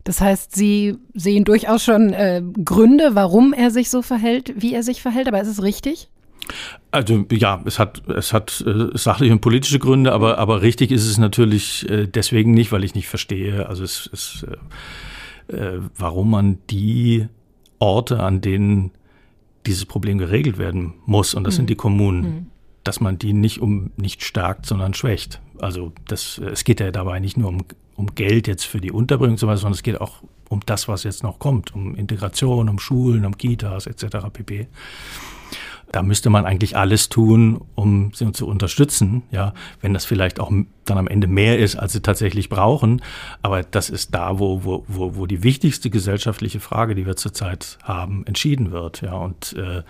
Das 0.05 0.21
heißt, 0.21 0.55
Sie 0.55 0.97
sehen 1.15 1.45
durchaus 1.45 1.85
schon 1.85 2.13
äh, 2.13 2.43
Gründe, 2.65 3.15
warum 3.15 3.53
er 3.53 3.71
sich 3.71 3.91
so 3.91 4.01
verhält, 4.03 4.55
wie 4.57 4.75
er 4.75 4.83
sich 4.83 5.03
verhält, 5.03 5.29
aber 5.29 5.41
ist 5.41 5.49
es 5.49 5.63
richtig? 5.63 6.09
Also 6.91 7.27
ja, 7.31 7.63
es 7.67 7.79
hat, 7.79 8.09
es 8.09 8.33
hat 8.33 8.65
äh, 8.67 8.97
sachliche 8.97 9.33
und 9.33 9.41
politische 9.41 9.79
Gründe, 9.79 10.13
aber, 10.13 10.39
aber 10.39 10.63
richtig 10.63 10.91
ist 10.91 11.07
es 11.07 11.19
natürlich 11.19 11.89
äh, 11.91 12.07
deswegen 12.07 12.53
nicht, 12.53 12.73
weil 12.73 12.85
ich 12.85 12.95
nicht 12.95 13.09
verstehe, 13.09 13.69
also 13.69 13.85
es, 13.85 14.09
es 14.13 14.47
äh, 15.49 15.57
äh 15.57 15.81
warum 15.97 16.31
man 16.31 16.59
die 16.71 17.29
Orte, 17.79 18.21
an 18.21 18.41
denen 18.41 18.93
dieses 19.67 19.85
Problem 19.85 20.19
geregelt 20.19 20.59
werden 20.59 20.95
muss, 21.05 21.35
und 21.35 21.45
das 21.45 21.55
mhm. 21.55 21.57
sind 21.57 21.71
die 21.71 21.75
Kommunen, 21.75 22.23
mhm. 22.23 22.47
dass 22.85 23.01
man 23.01 23.19
die 23.19 23.35
nicht 23.35 23.61
um 23.61 23.91
nicht 23.97 24.23
stärkt, 24.23 24.65
sondern 24.65 24.95
schwächt. 24.95 25.41
Also 25.61 25.93
das, 26.07 26.39
es 26.39 26.65
geht 26.65 26.81
ja 26.81 26.91
dabei 26.91 27.21
nicht 27.21 27.37
nur 27.37 27.49
um, 27.49 27.65
um 27.97 28.15
Geld 28.15 28.47
jetzt 28.47 28.65
für 28.65 28.81
die 28.81 28.93
Unterbringung 28.93 29.35
und 29.35 29.39
so 29.39 29.47
weiter, 29.47 29.59
sondern 29.59 29.75
es 29.75 29.83
geht 29.83 30.01
auch 30.01 30.23
um 30.49 30.61
das, 30.65 30.89
was 30.89 31.05
jetzt 31.05 31.23
noch 31.23 31.39
kommt, 31.39 31.75
um 31.75 31.95
Integration, 31.95 32.69
um 32.69 32.79
Schulen, 32.79 33.27
um 33.27 33.37
Kitas 33.37 33.87
etc. 33.87 34.29
pp. 34.33 34.69
Da 35.93 36.03
müsste 36.03 36.29
man 36.29 36.45
eigentlich 36.45 36.77
alles 36.77 37.09
tun, 37.09 37.63
um 37.75 38.13
sie 38.15 38.31
zu 38.33 38.47
unterstützen. 38.47 39.23
Ja, 39.31 39.55
wenn 39.81 39.95
das 39.95 40.05
vielleicht 40.05 40.39
auch 40.39 40.53
dann 40.85 40.99
am 40.99 41.09
Ende 41.09 41.27
mehr 41.27 41.59
ist, 41.59 41.77
als 41.77 41.93
sie 41.93 42.01
tatsächlich 42.01 42.49
brauchen. 42.49 43.03
Aber 43.43 43.63
das 43.63 43.89
ist 43.91 44.15
da, 44.15 44.39
wo, 44.39 44.65
wo, 44.65 44.85
wo, 44.87 45.17
wo 45.17 45.27
die 45.27 45.43
wichtigste 45.43 45.91
gesellschaftliche 45.91 46.61
Frage, 46.61 46.95
die 46.95 47.07
wir 47.07 47.17
zurzeit 47.17 47.79
haben, 47.83 48.27
entschieden 48.27 48.71
wird. 48.71 49.01
Ja, 49.01 49.15
und 49.15 49.55
äh, 49.55 49.83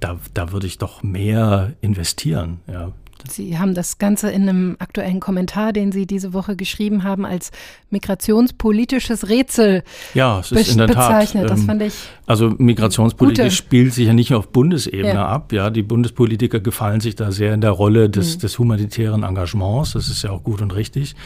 da, 0.00 0.18
da 0.34 0.52
würde 0.52 0.66
ich 0.66 0.78
doch 0.78 1.02
mehr 1.02 1.72
investieren. 1.80 2.60
Ja, 2.66 2.92
Sie 3.28 3.58
haben 3.58 3.74
das 3.74 3.98
Ganze 3.98 4.30
in 4.30 4.48
einem 4.48 4.76
aktuellen 4.78 5.20
Kommentar, 5.20 5.72
den 5.72 5.92
Sie 5.92 6.06
diese 6.06 6.32
Woche 6.32 6.56
geschrieben 6.56 7.04
haben, 7.04 7.24
als 7.24 7.50
migrationspolitisches 7.90 9.28
Rätsel 9.28 9.82
ja, 10.14 10.40
es 10.40 10.52
ist 10.52 10.72
in 10.72 10.78
der 10.78 10.86
bezeichnet. 10.86 11.44
Tat, 11.44 11.50
das 11.50 11.60
ähm, 11.60 11.66
fand 11.66 11.82
ich. 11.82 11.94
Also 12.26 12.54
Migrationspolitik 12.58 13.44
gute. 13.44 13.54
spielt 13.54 13.94
sich 13.94 14.06
ja 14.06 14.12
nicht 14.12 14.30
nur 14.30 14.38
auf 14.38 14.48
Bundesebene 14.48 15.14
ja. 15.14 15.26
ab. 15.26 15.52
Ja, 15.52 15.70
die 15.70 15.82
Bundespolitiker 15.82 16.60
gefallen 16.60 17.00
sich 17.00 17.16
da 17.16 17.32
sehr 17.32 17.54
in 17.54 17.60
der 17.60 17.70
Rolle 17.70 18.10
des, 18.10 18.36
mhm. 18.36 18.40
des 18.40 18.58
humanitären 18.58 19.22
Engagements. 19.22 19.92
Das 19.92 20.08
ist 20.08 20.22
ja 20.22 20.30
auch 20.30 20.42
gut 20.42 20.62
und 20.62 20.74
richtig. 20.74 21.16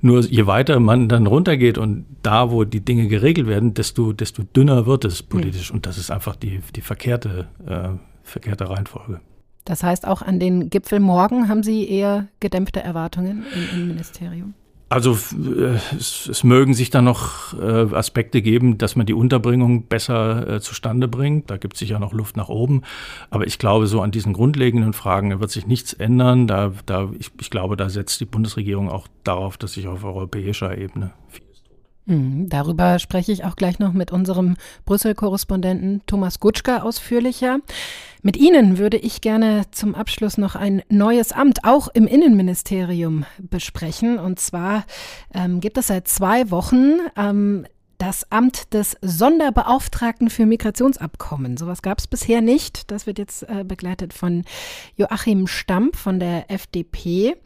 Nur 0.00 0.20
je 0.20 0.46
weiter 0.46 0.78
man 0.80 1.08
dann 1.08 1.26
runtergeht 1.26 1.78
und 1.78 2.04
da, 2.22 2.50
wo 2.50 2.64
die 2.64 2.80
Dinge 2.80 3.08
geregelt 3.08 3.46
werden, 3.46 3.74
desto, 3.74 4.12
desto 4.12 4.42
dünner 4.42 4.86
wird 4.86 5.04
es 5.04 5.22
politisch. 5.22 5.70
Mhm. 5.70 5.76
Und 5.76 5.86
das 5.86 5.98
ist 5.98 6.10
einfach 6.10 6.36
die, 6.36 6.60
die 6.76 6.80
verkehrte, 6.82 7.48
äh, 7.66 7.88
verkehrte 8.22 8.68
Reihenfolge. 8.68 9.20
Das 9.64 9.82
heißt, 9.82 10.06
auch 10.06 10.22
an 10.22 10.40
den 10.40 10.70
Gipfel 10.70 11.00
morgen 11.00 11.48
haben 11.48 11.62
Sie 11.62 11.88
eher 11.88 12.28
gedämpfte 12.40 12.82
Erwartungen 12.82 13.44
im 13.54 13.76
Innenministerium? 13.76 14.54
Also 14.92 15.12
äh, 15.12 15.78
es, 15.96 16.28
es, 16.28 16.44
mögen 16.44 16.74
sich 16.74 16.90
da 16.90 17.00
noch 17.00 17.58
äh, 17.58 17.94
Aspekte 17.94 18.42
geben, 18.42 18.76
dass 18.76 18.94
man 18.94 19.06
die 19.06 19.14
Unterbringung 19.14 19.86
besser 19.86 20.46
äh, 20.56 20.60
zustande 20.60 21.08
bringt. 21.08 21.48
Da 21.48 21.56
gibt 21.56 21.74
es 21.74 21.78
sicher 21.78 21.98
noch 21.98 22.12
Luft 22.12 22.36
nach 22.36 22.50
oben. 22.50 22.82
Aber 23.30 23.46
ich 23.46 23.58
glaube, 23.58 23.86
so 23.86 24.02
an 24.02 24.10
diesen 24.10 24.34
grundlegenden 24.34 24.92
Fragen 24.92 25.40
wird 25.40 25.50
sich 25.50 25.66
nichts 25.66 25.94
ändern. 25.94 26.46
Da, 26.46 26.72
da, 26.84 27.08
ich, 27.18 27.30
ich 27.40 27.48
glaube, 27.48 27.78
da 27.78 27.88
setzt 27.88 28.20
die 28.20 28.26
Bundesregierung 28.26 28.90
auch 28.90 29.08
darauf, 29.24 29.56
dass 29.56 29.72
sich 29.72 29.88
auf 29.88 30.04
europäischer 30.04 30.76
Ebene. 30.76 31.12
Mhm, 31.30 31.51
darüber 32.06 32.98
spreche 32.98 33.32
ich 33.32 33.44
auch 33.44 33.56
gleich 33.56 33.78
noch 33.78 33.92
mit 33.92 34.10
unserem 34.10 34.56
Brüssel-Korrespondenten 34.84 36.02
Thomas 36.06 36.40
Gutschka 36.40 36.82
ausführlicher. 36.82 37.58
Mit 38.22 38.36
Ihnen 38.36 38.78
würde 38.78 38.96
ich 38.96 39.20
gerne 39.20 39.64
zum 39.70 39.94
Abschluss 39.94 40.38
noch 40.38 40.54
ein 40.54 40.82
neues 40.88 41.32
Amt, 41.32 41.64
auch 41.64 41.88
im 41.88 42.06
Innenministerium, 42.06 43.24
besprechen. 43.38 44.18
Und 44.18 44.40
zwar 44.40 44.84
ähm, 45.34 45.60
gibt 45.60 45.78
es 45.78 45.88
seit 45.88 46.08
zwei 46.08 46.50
Wochen 46.50 46.98
ähm, 47.16 47.66
das 47.98 48.30
Amt 48.32 48.74
des 48.74 48.96
Sonderbeauftragten 49.00 50.28
für 50.28 50.44
Migrationsabkommen. 50.44 51.56
Sowas 51.56 51.82
gab 51.82 51.98
es 51.98 52.08
bisher 52.08 52.40
nicht. 52.40 52.90
Das 52.90 53.06
wird 53.06 53.18
jetzt 53.18 53.44
äh, 53.44 53.62
begleitet 53.62 54.12
von 54.12 54.42
Joachim 54.96 55.46
Stamp 55.46 55.94
von 55.94 56.18
der 56.18 56.50
FDP. 56.50 57.36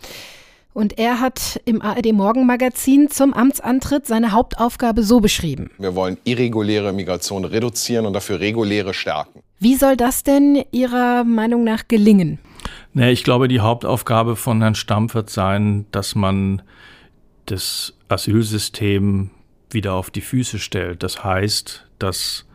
Und 0.76 0.98
er 0.98 1.20
hat 1.20 1.58
im 1.64 1.80
ARD 1.80 2.12
Morgenmagazin 2.12 3.08
zum 3.08 3.32
Amtsantritt 3.32 4.06
seine 4.06 4.32
Hauptaufgabe 4.32 5.02
so 5.02 5.20
beschrieben. 5.20 5.70
Wir 5.78 5.94
wollen 5.94 6.18
irreguläre 6.24 6.92
Migration 6.92 7.46
reduzieren 7.46 8.04
und 8.04 8.12
dafür 8.12 8.40
reguläre 8.40 8.92
stärken. 8.92 9.40
Wie 9.58 9.76
soll 9.76 9.96
das 9.96 10.22
denn 10.22 10.62
Ihrer 10.72 11.24
Meinung 11.24 11.64
nach 11.64 11.88
gelingen? 11.88 12.38
Nee, 12.92 13.10
ich 13.10 13.24
glaube, 13.24 13.48
die 13.48 13.60
Hauptaufgabe 13.60 14.36
von 14.36 14.60
Herrn 14.60 14.74
Stamm 14.74 15.14
wird 15.14 15.30
sein, 15.30 15.86
dass 15.92 16.14
man 16.14 16.60
das 17.46 17.94
Asylsystem 18.10 19.30
wieder 19.70 19.94
auf 19.94 20.10
die 20.10 20.20
Füße 20.20 20.58
stellt. 20.58 21.02
Das 21.02 21.24
heißt, 21.24 21.86
dass 21.98 22.45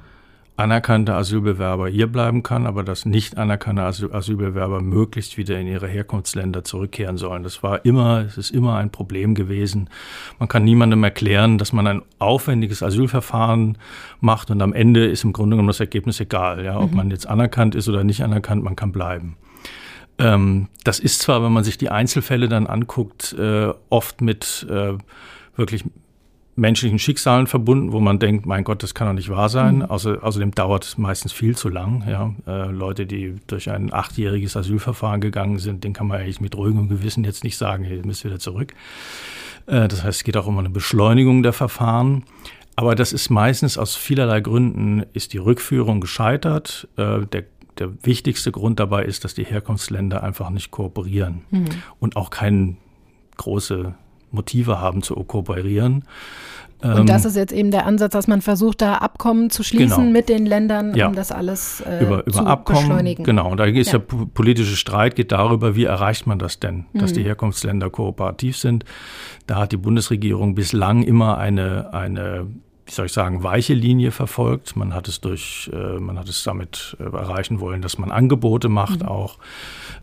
anerkannte 0.61 1.15
Asylbewerber 1.15 1.87
hier 1.89 2.07
bleiben 2.07 2.43
kann, 2.43 2.65
aber 2.65 2.83
dass 2.83 3.05
nicht 3.05 3.37
anerkannte 3.37 3.83
Asylbewerber 3.83 4.81
möglichst 4.81 5.37
wieder 5.37 5.59
in 5.59 5.67
ihre 5.67 5.87
Herkunftsländer 5.87 6.63
zurückkehren 6.63 7.17
sollen. 7.17 7.43
Das 7.43 7.63
war 7.63 7.83
immer, 7.83 8.19
es 8.21 8.37
ist 8.37 8.51
immer 8.51 8.75
ein 8.77 8.91
Problem 8.91 9.35
gewesen. 9.35 9.89
Man 10.39 10.47
kann 10.47 10.63
niemandem 10.63 11.03
erklären, 11.03 11.57
dass 11.57 11.73
man 11.73 11.87
ein 11.87 12.01
aufwendiges 12.19 12.83
Asylverfahren 12.83 13.77
macht 14.19 14.51
und 14.51 14.61
am 14.61 14.73
Ende 14.73 15.05
ist 15.05 15.23
im 15.23 15.33
Grunde 15.33 15.55
genommen 15.55 15.67
das 15.69 15.79
Ergebnis 15.79 16.19
egal, 16.19 16.63
ja, 16.63 16.79
ob 16.79 16.91
mhm. 16.91 16.97
man 16.97 17.09
jetzt 17.09 17.27
anerkannt 17.27 17.75
ist 17.75 17.89
oder 17.89 18.03
nicht 18.03 18.23
anerkannt, 18.23 18.63
man 18.63 18.75
kann 18.75 18.91
bleiben. 18.91 19.37
Ähm, 20.19 20.67
das 20.83 20.99
ist 20.99 21.21
zwar, 21.21 21.43
wenn 21.43 21.51
man 21.51 21.63
sich 21.63 21.77
die 21.77 21.89
Einzelfälle 21.89 22.47
dann 22.47 22.67
anguckt, 22.67 23.33
äh, 23.33 23.73
oft 23.89 24.21
mit 24.21 24.67
äh, 24.69 24.93
wirklich 25.55 25.83
menschlichen 26.55 26.99
Schicksalen 26.99 27.47
verbunden, 27.47 27.91
wo 27.91 27.99
man 27.99 28.19
denkt, 28.19 28.45
mein 28.45 28.63
Gott, 28.63 28.83
das 28.83 28.93
kann 28.93 29.07
doch 29.07 29.13
nicht 29.13 29.29
wahr 29.29 29.49
sein. 29.49 29.77
Mhm. 29.77 29.81
Außer, 29.83 30.23
außerdem 30.23 30.51
dauert 30.51 30.85
es 30.85 30.97
meistens 30.97 31.31
viel 31.31 31.55
zu 31.55 31.69
lang. 31.69 32.03
Ja. 32.07 32.33
Äh, 32.45 32.71
Leute, 32.71 33.05
die 33.05 33.35
durch 33.47 33.69
ein 33.69 33.93
achtjähriges 33.93 34.57
Asylverfahren 34.57 35.21
gegangen 35.21 35.59
sind, 35.59 35.83
den 35.83 35.93
kann 35.93 36.07
man 36.07 36.19
eigentlich 36.19 36.41
mit 36.41 36.55
ruhigem 36.55 36.89
Gewissen 36.89 37.23
jetzt 37.23 37.43
nicht 37.43 37.57
sagen, 37.57 37.83
hey, 37.83 37.97
ihr 37.97 38.05
müsst 38.05 38.25
wieder 38.25 38.39
zurück. 38.39 38.73
Äh, 39.67 39.87
das 39.87 40.03
heißt, 40.03 40.19
es 40.19 40.23
geht 40.23 40.37
auch 40.37 40.47
um 40.47 40.57
eine 40.57 40.69
Beschleunigung 40.69 41.43
der 41.43 41.53
Verfahren. 41.53 42.23
Aber 42.75 42.95
das 42.95 43.13
ist 43.13 43.29
meistens 43.29 43.77
aus 43.77 43.95
vielerlei 43.95 44.41
Gründen, 44.41 45.03
ist 45.13 45.33
die 45.33 45.37
Rückführung 45.37 46.01
gescheitert. 46.01 46.87
Äh, 46.97 47.25
der 47.27 47.43
der 47.79 47.91
wichtigste 48.03 48.51
Grund 48.51 48.79
dabei 48.79 49.05
ist, 49.05 49.23
dass 49.23 49.33
die 49.33 49.45
Herkunftsländer 49.45 50.23
einfach 50.23 50.49
nicht 50.49 50.71
kooperieren 50.71 51.41
mhm. 51.49 51.69
und 51.99 52.15
auch 52.15 52.29
keine 52.29 52.75
große 53.37 53.95
Motive 54.31 54.79
haben 54.79 55.01
zu 55.01 55.15
kooperieren. 55.15 56.05
Und 56.83 56.97
ähm, 56.97 57.05
das 57.05 57.25
ist 57.25 57.35
jetzt 57.35 57.53
eben 57.53 57.69
der 57.69 57.85
Ansatz, 57.85 58.13
dass 58.13 58.27
man 58.27 58.41
versucht, 58.41 58.81
da 58.81 58.95
Abkommen 58.95 59.51
zu 59.51 59.61
schließen 59.61 59.97
genau. 59.97 60.11
mit 60.11 60.29
den 60.29 60.47
Ländern, 60.47 60.95
ja. 60.95 61.07
um 61.07 61.15
das 61.15 61.31
alles 61.31 61.81
äh, 61.81 62.03
über, 62.03 62.21
über 62.25 62.31
zu 62.31 62.45
Abkommen, 62.45 62.79
beschleunigen. 62.79 63.23
Genau, 63.23 63.53
da 63.55 63.65
ist 63.65 63.91
ja. 63.91 63.99
der 63.99 64.15
politische 64.33 64.75
Streit 64.75 65.15
geht 65.15 65.31
darüber, 65.31 65.75
wie 65.75 65.85
erreicht 65.85 66.25
man 66.25 66.39
das 66.39 66.59
denn, 66.59 66.85
dass 66.93 67.11
mhm. 67.11 67.15
die 67.15 67.23
Herkunftsländer 67.23 67.91
kooperativ 67.91 68.57
sind. 68.57 68.83
Da 69.45 69.57
hat 69.57 69.71
die 69.71 69.77
Bundesregierung 69.77 70.55
bislang 70.55 71.03
immer 71.03 71.37
eine, 71.37 71.93
eine 71.93 72.47
wie 72.85 72.91
soll 72.91 73.05
ich 73.05 73.13
sagen, 73.13 73.43
weiche 73.43 73.73
Linie 73.73 74.11
verfolgt. 74.11 74.75
Man 74.75 74.93
hat 74.93 75.07
es 75.07 75.21
durch, 75.21 75.69
äh, 75.73 75.99
man 75.99 76.17
hat 76.17 76.27
es 76.29 76.43
damit 76.43 76.97
äh, 76.99 77.03
erreichen 77.03 77.59
wollen, 77.59 77.81
dass 77.81 77.97
man 77.97 78.11
Angebote 78.11 78.69
macht 78.69 79.01
mhm. 79.01 79.07
auch. 79.07 79.37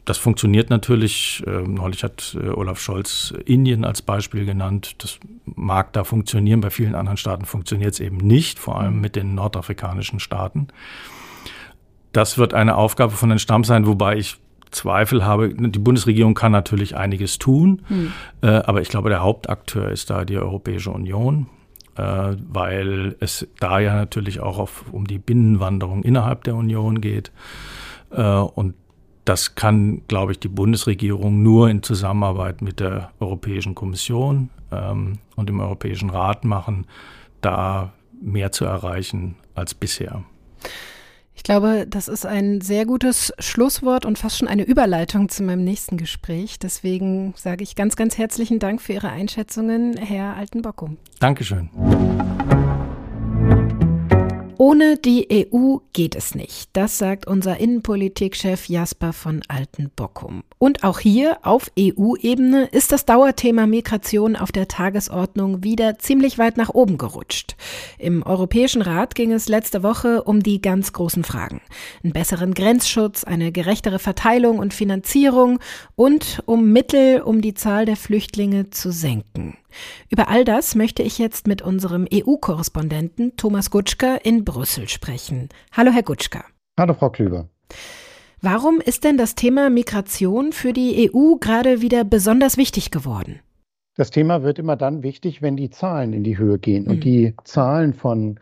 Das 0.04 0.18
funktioniert 0.18 0.70
natürlich. 0.70 1.42
Äh, 1.46 1.62
neulich 1.62 2.04
hat 2.04 2.36
äh, 2.40 2.48
Olaf 2.48 2.80
Scholz 2.80 3.34
Indien 3.44 3.84
als 3.84 4.02
Beispiel 4.02 4.44
genannt. 4.44 4.94
Das 4.98 5.18
mag 5.44 5.92
da 5.92 6.04
funktionieren. 6.04 6.60
Bei 6.60 6.70
vielen 6.70 6.94
anderen 6.94 7.16
Staaten 7.16 7.44
funktioniert 7.44 7.94
es 7.94 8.00
eben 8.00 8.18
nicht, 8.18 8.58
vor 8.58 8.80
allem 8.80 8.94
mhm. 8.94 9.00
mit 9.00 9.16
den 9.16 9.34
nordafrikanischen 9.34 10.20
Staaten. 10.20 10.68
Das 12.12 12.38
wird 12.38 12.54
eine 12.54 12.76
Aufgabe 12.76 13.12
von 13.12 13.28
den 13.28 13.38
Stamm 13.38 13.64
sein, 13.64 13.86
wobei 13.86 14.16
ich 14.16 14.38
Zweifel 14.70 15.24
habe. 15.24 15.54
Die 15.54 15.78
Bundesregierung 15.78 16.34
kann 16.34 16.52
natürlich 16.52 16.96
einiges 16.96 17.38
tun, 17.38 17.82
hm. 17.88 18.12
äh, 18.42 18.48
aber 18.48 18.80
ich 18.80 18.88
glaube, 18.88 19.08
der 19.08 19.22
Hauptakteur 19.22 19.88
ist 19.90 20.10
da 20.10 20.24
die 20.24 20.36
Europäische 20.36 20.90
Union. 20.90 21.46
Äh, 21.98 22.36
weil 22.48 23.16
es 23.18 23.48
da 23.58 23.80
ja 23.80 23.96
natürlich 23.96 24.38
auch 24.38 24.58
auf, 24.58 24.84
um 24.92 25.08
die 25.08 25.18
Binnenwanderung 25.18 26.04
innerhalb 26.04 26.44
der 26.44 26.54
Union 26.54 27.00
geht. 27.00 27.32
Äh, 28.10 28.22
und 28.22 28.74
das 29.24 29.56
kann, 29.56 30.02
glaube 30.06 30.32
ich, 30.32 30.38
die 30.38 30.48
Bundesregierung 30.48 31.42
nur 31.42 31.68
in 31.68 31.82
Zusammenarbeit 31.82 32.62
mit 32.62 32.78
der 32.78 33.10
Europäischen 33.18 33.74
Kommission 33.74 34.48
ähm, 34.70 35.18
und 35.34 35.48
dem 35.48 35.58
Europäischen 35.58 36.10
Rat 36.10 36.44
machen, 36.44 36.86
da 37.40 37.92
mehr 38.22 38.52
zu 38.52 38.64
erreichen 38.64 39.34
als 39.56 39.74
bisher. 39.74 40.22
Ich 41.38 41.44
glaube, 41.44 41.86
das 41.88 42.08
ist 42.08 42.26
ein 42.26 42.60
sehr 42.60 42.84
gutes 42.84 43.32
Schlusswort 43.38 44.04
und 44.04 44.18
fast 44.18 44.38
schon 44.38 44.48
eine 44.48 44.64
Überleitung 44.64 45.28
zu 45.28 45.44
meinem 45.44 45.62
nächsten 45.62 45.96
Gespräch. 45.96 46.58
Deswegen 46.58 47.32
sage 47.36 47.62
ich 47.62 47.76
ganz, 47.76 47.94
ganz 47.94 48.18
herzlichen 48.18 48.58
Dank 48.58 48.82
für 48.82 48.94
Ihre 48.94 49.10
Einschätzungen, 49.10 49.96
Herr 49.96 50.36
Altenbockum. 50.36 50.98
Dankeschön. 51.20 51.70
Ohne 54.60 54.96
die 54.96 55.48
EU 55.52 55.76
geht 55.92 56.16
es 56.16 56.34
nicht. 56.34 56.70
Das 56.72 56.98
sagt 56.98 57.28
unser 57.28 57.58
Innenpolitikchef 57.60 58.68
Jasper 58.68 59.12
von 59.12 59.42
Altenbockum. 59.46 60.42
Und 60.58 60.82
auch 60.82 60.98
hier 60.98 61.38
auf 61.42 61.70
EU-Ebene 61.78 62.64
ist 62.64 62.90
das 62.90 63.06
Dauerthema 63.06 63.68
Migration 63.68 64.34
auf 64.34 64.50
der 64.50 64.66
Tagesordnung 64.66 65.62
wieder 65.62 66.00
ziemlich 66.00 66.38
weit 66.38 66.56
nach 66.56 66.70
oben 66.70 66.98
gerutscht. 66.98 67.54
Im 68.00 68.24
Europäischen 68.24 68.82
Rat 68.82 69.14
ging 69.14 69.30
es 69.30 69.48
letzte 69.48 69.84
Woche 69.84 70.24
um 70.24 70.42
die 70.42 70.60
ganz 70.60 70.92
großen 70.92 71.22
Fragen. 71.22 71.60
Einen 72.02 72.12
besseren 72.12 72.52
Grenzschutz, 72.52 73.22
eine 73.22 73.52
gerechtere 73.52 74.00
Verteilung 74.00 74.58
und 74.58 74.74
Finanzierung 74.74 75.60
und 75.94 76.42
um 76.46 76.72
Mittel, 76.72 77.20
um 77.20 77.42
die 77.42 77.54
Zahl 77.54 77.84
der 77.84 77.96
Flüchtlinge 77.96 78.70
zu 78.70 78.90
senken. 78.90 79.56
Über 80.10 80.28
all 80.28 80.44
das 80.44 80.74
möchte 80.74 81.02
ich 81.02 81.18
jetzt 81.18 81.46
mit 81.46 81.62
unserem 81.62 82.06
EU-Korrespondenten 82.12 83.36
Thomas 83.36 83.70
Gutschka 83.70 84.16
in 84.16 84.44
Brüssel 84.44 84.88
sprechen. 84.88 85.48
Hallo, 85.72 85.90
Herr 85.90 86.02
Gutschka. 86.02 86.44
Hallo, 86.78 86.94
Frau 86.94 87.10
Klüber. 87.10 87.48
Warum 88.40 88.80
ist 88.80 89.04
denn 89.04 89.16
das 89.16 89.34
Thema 89.34 89.68
Migration 89.68 90.52
für 90.52 90.72
die 90.72 91.10
EU 91.12 91.36
gerade 91.36 91.80
wieder 91.80 92.04
besonders 92.04 92.56
wichtig 92.56 92.90
geworden? 92.90 93.40
Das 93.96 94.12
Thema 94.12 94.44
wird 94.44 94.60
immer 94.60 94.76
dann 94.76 95.02
wichtig, 95.02 95.42
wenn 95.42 95.56
die 95.56 95.70
Zahlen 95.70 96.12
in 96.12 96.22
die 96.22 96.38
Höhe 96.38 96.60
gehen. 96.60 96.84
Mhm. 96.84 96.90
Und 96.90 97.04
die 97.04 97.34
Zahlen 97.42 97.94
von 97.94 98.38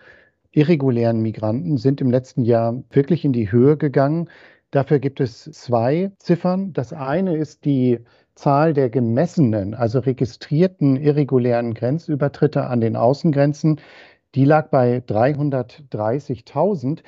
irregulären 0.51 1.21
Migranten 1.21 1.79
sind 1.79 2.03
im 2.03 2.11
letzten 2.11 2.45
Jahr 2.45 2.83
wirklich 2.91 3.25
in 3.25 3.33
die 3.33 3.51
Höhe 3.51 3.79
gegangen. 3.79 4.29
Dafür 4.71 4.99
gibt 4.99 5.21
es 5.21 5.45
zwei 5.45 6.13
Ziffern. 6.19 6.75
Das 6.75 6.93
eine 6.93 7.37
ist 7.37 7.65
die 7.65 8.01
Zahl 8.37 8.75
der 8.75 8.91
gemessenen, 8.91 9.75
also 9.75 9.99
registrierten 9.99 10.97
irregulären 10.97 11.75
Grenzübertritte 11.75 12.67
an 12.67 12.81
den 12.81 12.95
Außengrenzen, 12.95 13.81
die 14.35 14.45
lag 14.45 14.69
bei 14.69 14.99
330.000. 14.99 17.01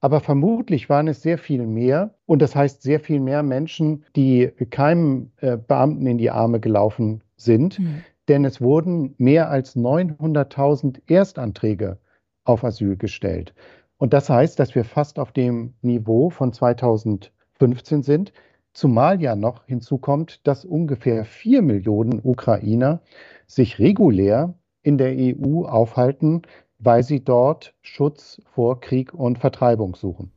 Aber 0.00 0.20
vermutlich 0.20 0.88
waren 0.88 1.08
es 1.08 1.22
sehr 1.22 1.38
viel 1.38 1.66
mehr 1.66 2.14
und 2.26 2.40
das 2.40 2.54
heißt 2.54 2.82
sehr 2.82 3.00
viel 3.00 3.18
mehr 3.18 3.42
Menschen, 3.42 4.04
die 4.14 4.52
keinem 4.70 5.32
äh, 5.38 5.56
Beamten 5.56 6.06
in 6.06 6.18
die 6.18 6.30
Arme 6.30 6.60
gelaufen 6.60 7.22
sind. 7.36 7.78
Mhm. 7.78 8.04
Denn 8.28 8.44
es 8.44 8.60
wurden 8.60 9.14
mehr 9.18 9.50
als 9.50 9.76
900.000 9.76 11.00
Erstanträge 11.08 11.98
auf 12.44 12.62
Asyl 12.62 12.96
gestellt. 12.96 13.54
Und 13.98 14.12
das 14.12 14.30
heißt, 14.30 14.58
dass 14.58 14.74
wir 14.74 14.84
fast 14.84 15.18
auf 15.18 15.32
dem 15.32 15.74
Niveau 15.82 16.30
von 16.30 16.52
2015 16.52 18.02
sind. 18.02 18.32
Zumal 18.76 19.22
ja 19.22 19.36
noch 19.36 19.64
hinzukommt, 19.64 20.46
dass 20.46 20.66
ungefähr 20.66 21.24
vier 21.24 21.62
Millionen 21.62 22.20
Ukrainer 22.22 23.00
sich 23.46 23.78
regulär 23.78 24.52
in 24.82 24.98
der 24.98 25.14
EU 25.16 25.64
aufhalten, 25.64 26.42
weil 26.78 27.02
sie 27.02 27.24
dort 27.24 27.72
Schutz 27.80 28.38
vor 28.52 28.82
Krieg 28.82 29.14
und 29.14 29.38
Vertreibung 29.38 29.96
suchen. 29.96 30.30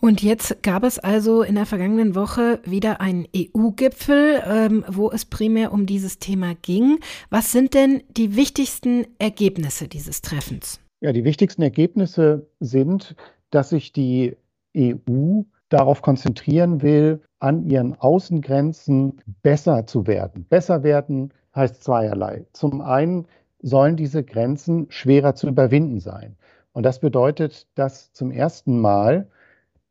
Und 0.00 0.22
jetzt 0.22 0.62
gab 0.62 0.82
es 0.82 0.98
also 0.98 1.42
in 1.42 1.56
der 1.56 1.66
vergangenen 1.66 2.14
Woche 2.14 2.58
wieder 2.64 3.02
einen 3.02 3.28
EU-Gipfel, 3.36 4.42
ähm, 4.46 4.82
wo 4.88 5.10
es 5.10 5.26
primär 5.26 5.74
um 5.74 5.84
dieses 5.84 6.20
Thema 6.20 6.54
ging. 6.62 7.00
Was 7.28 7.52
sind 7.52 7.74
denn 7.74 8.02
die 8.16 8.34
wichtigsten 8.34 9.04
Ergebnisse 9.18 9.88
dieses 9.88 10.22
Treffens? 10.22 10.80
Ja, 11.02 11.12
die 11.12 11.24
wichtigsten 11.24 11.60
Ergebnisse 11.60 12.46
sind, 12.60 13.14
dass 13.50 13.68
sich 13.68 13.92
die 13.92 14.38
EU 14.74 15.42
darauf 15.70 16.02
konzentrieren 16.02 16.82
will, 16.82 17.22
an 17.38 17.64
ihren 17.64 17.98
Außengrenzen 17.98 19.22
besser 19.42 19.86
zu 19.86 20.06
werden. 20.06 20.44
Besser 20.48 20.82
werden 20.82 21.32
heißt 21.54 21.82
zweierlei. 21.82 22.46
Zum 22.52 22.82
einen 22.82 23.26
sollen 23.62 23.96
diese 23.96 24.22
Grenzen 24.22 24.86
schwerer 24.90 25.34
zu 25.34 25.48
überwinden 25.48 26.00
sein. 26.00 26.36
Und 26.72 26.84
das 26.84 27.00
bedeutet, 27.00 27.66
dass 27.74 28.12
zum 28.12 28.30
ersten 28.30 28.80
Mal 28.80 29.28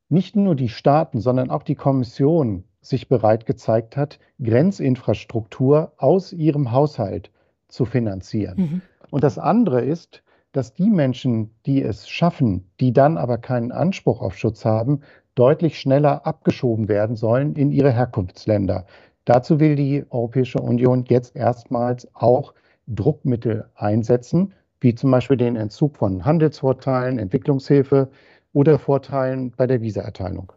nicht 0.10 0.36
nur 0.36 0.56
die 0.56 0.70
Staaten, 0.70 1.20
sondern 1.20 1.50
auch 1.50 1.64
die 1.64 1.76
Kommission 1.76 2.64
sich 2.82 3.10
bereit 3.10 3.46
gezeigt 3.46 3.98
hat, 3.98 4.20
Grenzinfrastruktur 4.42 5.94
aus 5.98 6.34
ihrem 6.34 6.72
Haushalt 6.72 7.32
zu 7.68 7.86
finanzieren. 7.86 8.58
Mhm. 8.58 8.82
Und 9.12 9.24
das 9.24 9.38
andere 9.38 9.82
ist, 9.82 10.24
dass 10.52 10.74
die 10.74 10.90
Menschen, 10.90 11.52
die 11.66 11.84
es 11.84 12.10
schaffen, 12.10 12.72
die 12.80 12.92
dann 12.92 13.18
aber 13.18 13.38
keinen 13.38 13.72
Anspruch 13.72 14.22
auf 14.22 14.38
Schutz 14.38 14.66
haben, 14.66 15.02
deutlich 15.36 15.80
schneller 15.80 16.26
abgeschoben 16.26 16.88
werden 16.88 17.16
sollen 17.16 17.56
in 17.56 17.72
ihre 17.72 17.92
Herkunftsländer. 17.92 18.86
Dazu 19.26 19.60
will 19.60 19.76
die 19.76 20.04
Europäische 20.10 20.60
Union 20.60 21.06
jetzt 21.08 21.36
erstmals 21.36 22.08
auch 22.14 22.54
Druckmittel 22.88 23.70
einsetzen, 23.76 24.54
wie 24.82 24.96
zum 24.96 25.12
Beispiel 25.12 25.38
den 25.38 25.56
Entzug 25.56 25.98
von 25.98 26.26
Handelsvorteilen, 26.26 27.20
Entwicklungshilfe 27.20 28.10
oder 28.54 28.80
Vorteilen 28.80 29.52
bei 29.56 29.68
der 29.68 29.82
Visaerteilung. 29.82 30.52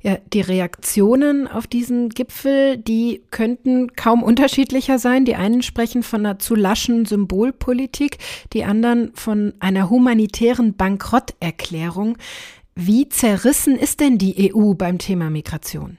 Ja, 0.00 0.16
die 0.32 0.40
Reaktionen 0.40 1.46
auf 1.46 1.68
diesen 1.68 2.08
Gipfel, 2.08 2.76
die 2.76 3.22
könnten 3.30 3.92
kaum 3.94 4.24
unterschiedlicher 4.24 4.98
sein. 4.98 5.24
Die 5.24 5.36
einen 5.36 5.62
sprechen 5.62 6.02
von 6.02 6.26
einer 6.26 6.40
zu 6.40 6.56
laschen 6.56 7.04
Symbolpolitik, 7.04 8.18
die 8.52 8.64
anderen 8.64 9.12
von 9.14 9.54
einer 9.60 9.90
humanitären 9.90 10.74
Bankrotterklärung. 10.74 12.18
Wie 12.74 13.08
zerrissen 13.08 13.76
ist 13.76 14.00
denn 14.00 14.16
die 14.16 14.54
EU 14.54 14.72
beim 14.72 14.98
Thema 14.98 15.28
Migration? 15.28 15.98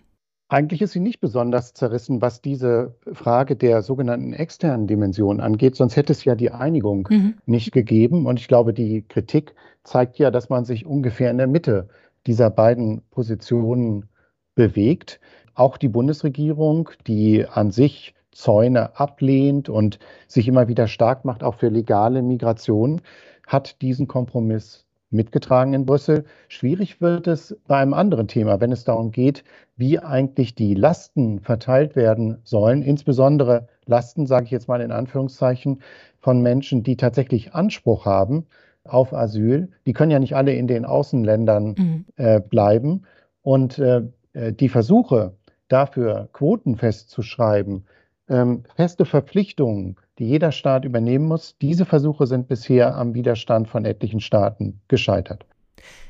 Eigentlich 0.49 0.81
ist 0.81 0.93
sie 0.93 0.99
nicht 0.99 1.19
besonders 1.19 1.73
zerrissen, 1.73 2.21
was 2.21 2.41
diese 2.41 2.95
Frage 3.11 3.55
der 3.55 3.83
sogenannten 3.83 4.33
externen 4.33 4.87
Dimension 4.87 5.39
angeht, 5.39 5.75
sonst 5.75 5.95
hätte 5.95 6.13
es 6.13 6.25
ja 6.25 6.35
die 6.35 6.51
Einigung 6.51 7.07
mhm. 7.11 7.35
nicht 7.45 7.71
gegeben. 7.71 8.25
Und 8.25 8.39
ich 8.39 8.47
glaube, 8.47 8.73
die 8.73 9.03
Kritik 9.03 9.53
zeigt 9.83 10.17
ja, 10.17 10.31
dass 10.31 10.49
man 10.49 10.65
sich 10.65 10.85
ungefähr 10.85 11.29
in 11.29 11.37
der 11.37 11.47
Mitte 11.47 11.89
dieser 12.25 12.49
beiden 12.49 13.03
Positionen 13.11 14.09
bewegt. 14.55 15.19
Auch 15.53 15.77
die 15.77 15.89
Bundesregierung, 15.89 16.89
die 17.05 17.45
an 17.45 17.71
sich 17.71 18.15
Zäune 18.31 18.99
ablehnt 18.99 19.69
und 19.69 19.99
sich 20.27 20.47
immer 20.47 20.67
wieder 20.67 20.87
stark 20.87 21.23
macht, 21.23 21.43
auch 21.43 21.55
für 21.55 21.69
legale 21.69 22.23
Migration, 22.23 23.01
hat 23.45 23.81
diesen 23.81 24.07
Kompromiss 24.07 24.82
mitgetragen 25.13 25.73
in 25.73 25.85
Brüssel. 25.85 26.25
Schwierig 26.47 27.01
wird 27.01 27.27
es 27.27 27.57
bei 27.67 27.77
einem 27.77 27.93
anderen 27.93 28.27
Thema, 28.27 28.59
wenn 28.59 28.71
es 28.71 28.83
darum 28.83 29.11
geht, 29.11 29.43
wie 29.75 29.99
eigentlich 29.99 30.55
die 30.55 30.73
Lasten 30.73 31.39
verteilt 31.39 31.95
werden 31.95 32.39
sollen, 32.43 32.81
insbesondere 32.81 33.67
Lasten, 33.85 34.25
sage 34.25 34.45
ich 34.45 34.51
jetzt 34.51 34.67
mal 34.67 34.81
in 34.81 34.91
Anführungszeichen, 34.91 35.81
von 36.19 36.41
Menschen, 36.41 36.83
die 36.83 36.97
tatsächlich 36.97 37.53
Anspruch 37.53 38.05
haben 38.05 38.45
auf 38.83 39.13
Asyl. 39.13 39.69
Die 39.85 39.93
können 39.93 40.11
ja 40.11 40.19
nicht 40.19 40.35
alle 40.35 40.53
in 40.53 40.67
den 40.67 40.85
Außenländern 40.85 41.75
mhm. 41.77 42.05
äh, 42.15 42.39
bleiben. 42.39 43.03
Und 43.41 43.79
äh, 43.79 44.03
äh 44.33 44.53
die 44.53 44.69
Versuche 44.69 45.33
dafür, 45.67 46.29
Quoten 46.33 46.75
festzuschreiben, 46.75 47.85
ähm, 48.29 48.63
feste 48.75 49.05
Verpflichtungen, 49.05 49.97
die 50.19 50.25
jeder 50.25 50.51
Staat 50.51 50.85
übernehmen 50.85 51.25
muss. 51.25 51.55
Diese 51.61 51.85
Versuche 51.85 52.27
sind 52.27 52.47
bisher 52.47 52.95
am 52.95 53.13
Widerstand 53.13 53.67
von 53.67 53.85
etlichen 53.85 54.19
Staaten 54.19 54.81
gescheitert. 54.87 55.45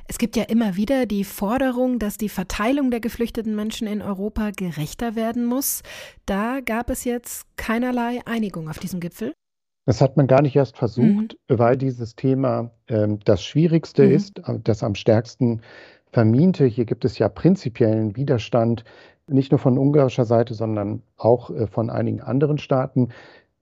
Es 0.08 0.18
gibt 0.18 0.36
ja 0.36 0.44
immer 0.44 0.76
wieder 0.76 1.06
die 1.06 1.24
Forderung, 1.24 1.98
dass 1.98 2.18
die 2.18 2.30
Verteilung 2.30 2.92
der 2.92 3.00
geflüchteten 3.00 3.56
Menschen 3.56 3.88
in 3.88 4.02
Europa 4.02 4.52
gerechter 4.52 5.16
werden 5.16 5.46
muss. 5.46 5.82
Da 6.26 6.60
gab 6.60 6.90
es 6.90 7.06
jetzt 7.06 7.46
keinerlei 7.56 8.20
Einigung 8.26 8.70
auf 8.70 8.80
diesem 8.80 9.00
Gipfel. 9.00 9.34
Das 9.86 10.02
hat 10.02 10.16
man 10.16 10.28
gar 10.28 10.42
nicht 10.42 10.56
erst 10.56 10.78
versucht, 10.78 11.38
mhm. 11.50 11.58
weil 11.60 11.78
dieses 11.78 12.16
Thema 12.16 12.72
äh, 12.88 13.08
das 13.26 13.44
Schwierigste 13.44 14.06
mhm. 14.06 14.12
ist, 14.12 14.42
das 14.64 14.84
am 14.84 14.96
stärksten 14.96 15.62
vermiente. 16.12 16.66
Hier 16.66 16.86
gibt 16.86 17.06
es 17.06 17.18
ja 17.18 17.28
prinzipiellen 17.28 18.16
Widerstand, 18.16 18.86
nicht 19.28 19.52
nur 19.52 19.60
von 19.60 19.78
ungarischer 19.78 20.26
Seite, 20.26 20.54
sondern 20.54 21.02
auch 21.18 21.50
äh, 21.50 21.68
von 21.68 21.90
einigen 21.90 22.22
anderen 22.22 22.58
Staaten 22.58 23.10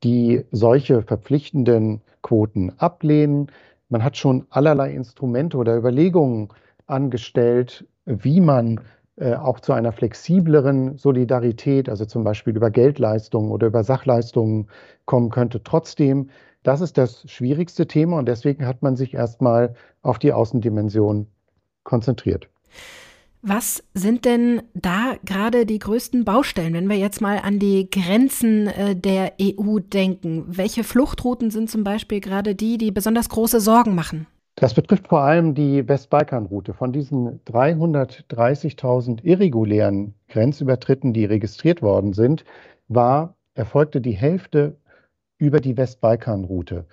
die 0.03 0.45
solche 0.51 1.03
verpflichtenden 1.03 2.01
Quoten 2.21 2.71
ablehnen. 2.77 3.51
Man 3.89 4.03
hat 4.03 4.17
schon 4.17 4.47
allerlei 4.49 4.93
Instrumente 4.93 5.57
oder 5.57 5.77
Überlegungen 5.77 6.49
angestellt, 6.87 7.85
wie 8.05 8.41
man 8.41 8.81
äh, 9.17 9.35
auch 9.35 9.59
zu 9.59 9.73
einer 9.73 9.91
flexibleren 9.91 10.97
Solidarität, 10.97 11.89
also 11.89 12.05
zum 12.05 12.23
Beispiel 12.23 12.55
über 12.55 12.71
Geldleistungen 12.71 13.51
oder 13.51 13.67
über 13.67 13.83
Sachleistungen 13.83 14.67
kommen 15.05 15.29
könnte. 15.29 15.63
Trotzdem, 15.63 16.29
das 16.63 16.81
ist 16.81 16.97
das 16.97 17.29
schwierigste 17.29 17.87
Thema 17.87 18.17
und 18.17 18.27
deswegen 18.27 18.65
hat 18.65 18.81
man 18.81 18.95
sich 18.95 19.13
erstmal 19.13 19.75
auf 20.01 20.17
die 20.19 20.33
Außendimension 20.33 21.27
konzentriert. 21.83 22.49
Was 23.43 23.83
sind 23.95 24.25
denn 24.25 24.61
da 24.75 25.15
gerade 25.25 25.65
die 25.65 25.79
größten 25.79 26.25
Baustellen, 26.25 26.73
wenn 26.73 26.87
wir 26.87 26.97
jetzt 26.97 27.21
mal 27.21 27.39
an 27.39 27.57
die 27.57 27.89
Grenzen 27.89 28.67
äh, 28.67 28.95
der 28.95 29.33
EU 29.41 29.79
denken? 29.79 30.45
Welche 30.47 30.83
Fluchtrouten 30.83 31.49
sind 31.49 31.69
zum 31.69 31.83
Beispiel 31.83 32.19
gerade 32.19 32.53
die, 32.53 32.77
die 32.77 32.91
besonders 32.91 33.29
große 33.29 33.59
Sorgen 33.59 33.95
machen? 33.95 34.27
Das 34.55 34.75
betrifft 34.75 35.07
vor 35.07 35.21
allem 35.21 35.55
die 35.55 35.87
Westbalkanroute. 35.87 36.75
Von 36.75 36.91
diesen 36.91 37.43
330.000 37.45 39.23
irregulären 39.23 40.13
Grenzübertritten, 40.29 41.13
die 41.13 41.25
registriert 41.25 41.81
worden 41.81 42.13
sind, 42.13 42.45
war, 42.87 43.35
erfolgte 43.55 44.01
die 44.01 44.11
Hälfte 44.11 44.77
über 45.39 45.61
die 45.61 45.77
Westbalkanroute. 45.77 46.85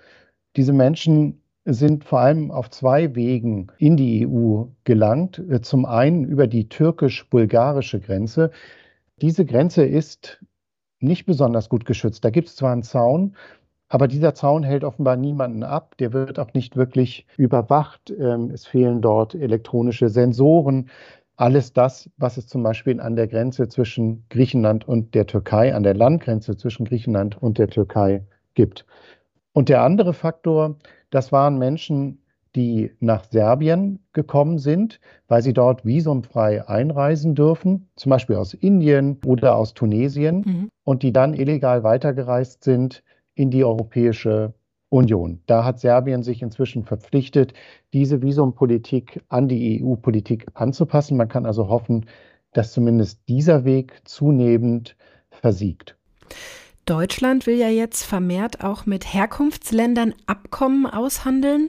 Diese 0.56 0.72
Menschen 0.72 1.42
sind 1.74 2.04
vor 2.04 2.20
allem 2.20 2.50
auf 2.50 2.70
zwei 2.70 3.14
Wegen 3.14 3.68
in 3.78 3.96
die 3.96 4.26
EU 4.26 4.64
gelangt. 4.84 5.42
Zum 5.62 5.84
einen 5.84 6.24
über 6.24 6.46
die 6.46 6.68
türkisch-bulgarische 6.68 8.00
Grenze. 8.00 8.50
Diese 9.20 9.44
Grenze 9.44 9.84
ist 9.84 10.42
nicht 11.00 11.26
besonders 11.26 11.68
gut 11.68 11.84
geschützt. 11.84 12.24
Da 12.24 12.30
gibt 12.30 12.48
es 12.48 12.56
zwar 12.56 12.72
einen 12.72 12.82
Zaun, 12.82 13.36
aber 13.88 14.08
dieser 14.08 14.34
Zaun 14.34 14.62
hält 14.64 14.84
offenbar 14.84 15.16
niemanden 15.16 15.62
ab. 15.62 15.96
Der 15.98 16.12
wird 16.12 16.38
auch 16.38 16.54
nicht 16.54 16.76
wirklich 16.76 17.26
überwacht. 17.36 18.10
Ähm, 18.10 18.50
es 18.50 18.66
fehlen 18.66 19.00
dort 19.00 19.34
elektronische 19.34 20.08
Sensoren. 20.08 20.90
Alles 21.36 21.72
das, 21.72 22.10
was 22.16 22.36
es 22.36 22.46
zum 22.48 22.62
Beispiel 22.62 23.00
an 23.00 23.14
der 23.14 23.28
Grenze 23.28 23.68
zwischen 23.68 24.24
Griechenland 24.28 24.88
und 24.88 25.14
der 25.14 25.26
Türkei, 25.26 25.74
an 25.74 25.84
der 25.84 25.94
Landgrenze 25.94 26.56
zwischen 26.56 26.84
Griechenland 26.84 27.40
und 27.40 27.58
der 27.58 27.68
Türkei 27.68 28.24
gibt. 28.54 28.86
Und 29.52 29.68
der 29.68 29.82
andere 29.82 30.14
Faktor, 30.14 30.76
das 31.10 31.32
waren 31.32 31.58
Menschen, 31.58 32.22
die 32.54 32.90
nach 33.00 33.24
Serbien 33.24 34.00
gekommen 34.12 34.58
sind, 34.58 35.00
weil 35.28 35.42
sie 35.42 35.52
dort 35.52 35.84
visumfrei 35.84 36.66
einreisen 36.66 37.34
dürfen, 37.34 37.88
zum 37.96 38.10
Beispiel 38.10 38.36
aus 38.36 38.54
Indien 38.54 39.18
oder 39.24 39.56
aus 39.56 39.74
Tunesien, 39.74 40.42
mhm. 40.44 40.68
und 40.84 41.02
die 41.02 41.12
dann 41.12 41.34
illegal 41.34 41.82
weitergereist 41.82 42.64
sind 42.64 43.02
in 43.34 43.50
die 43.50 43.64
Europäische 43.64 44.54
Union. 44.90 45.40
Da 45.46 45.64
hat 45.64 45.80
Serbien 45.80 46.22
sich 46.22 46.42
inzwischen 46.42 46.84
verpflichtet, 46.84 47.52
diese 47.92 48.22
Visumpolitik 48.22 49.22
an 49.28 49.48
die 49.48 49.82
EU-Politik 49.82 50.46
anzupassen. 50.54 51.16
Man 51.16 51.28
kann 51.28 51.46
also 51.46 51.68
hoffen, 51.68 52.06
dass 52.52 52.72
zumindest 52.72 53.20
dieser 53.28 53.64
Weg 53.64 54.00
zunehmend 54.04 54.96
versiegt. 55.30 55.96
Deutschland 56.88 57.46
will 57.46 57.58
ja 57.58 57.68
jetzt 57.68 58.04
vermehrt 58.04 58.64
auch 58.64 58.86
mit 58.86 59.12
Herkunftsländern 59.12 60.14
Abkommen 60.26 60.86
aushandeln. 60.86 61.68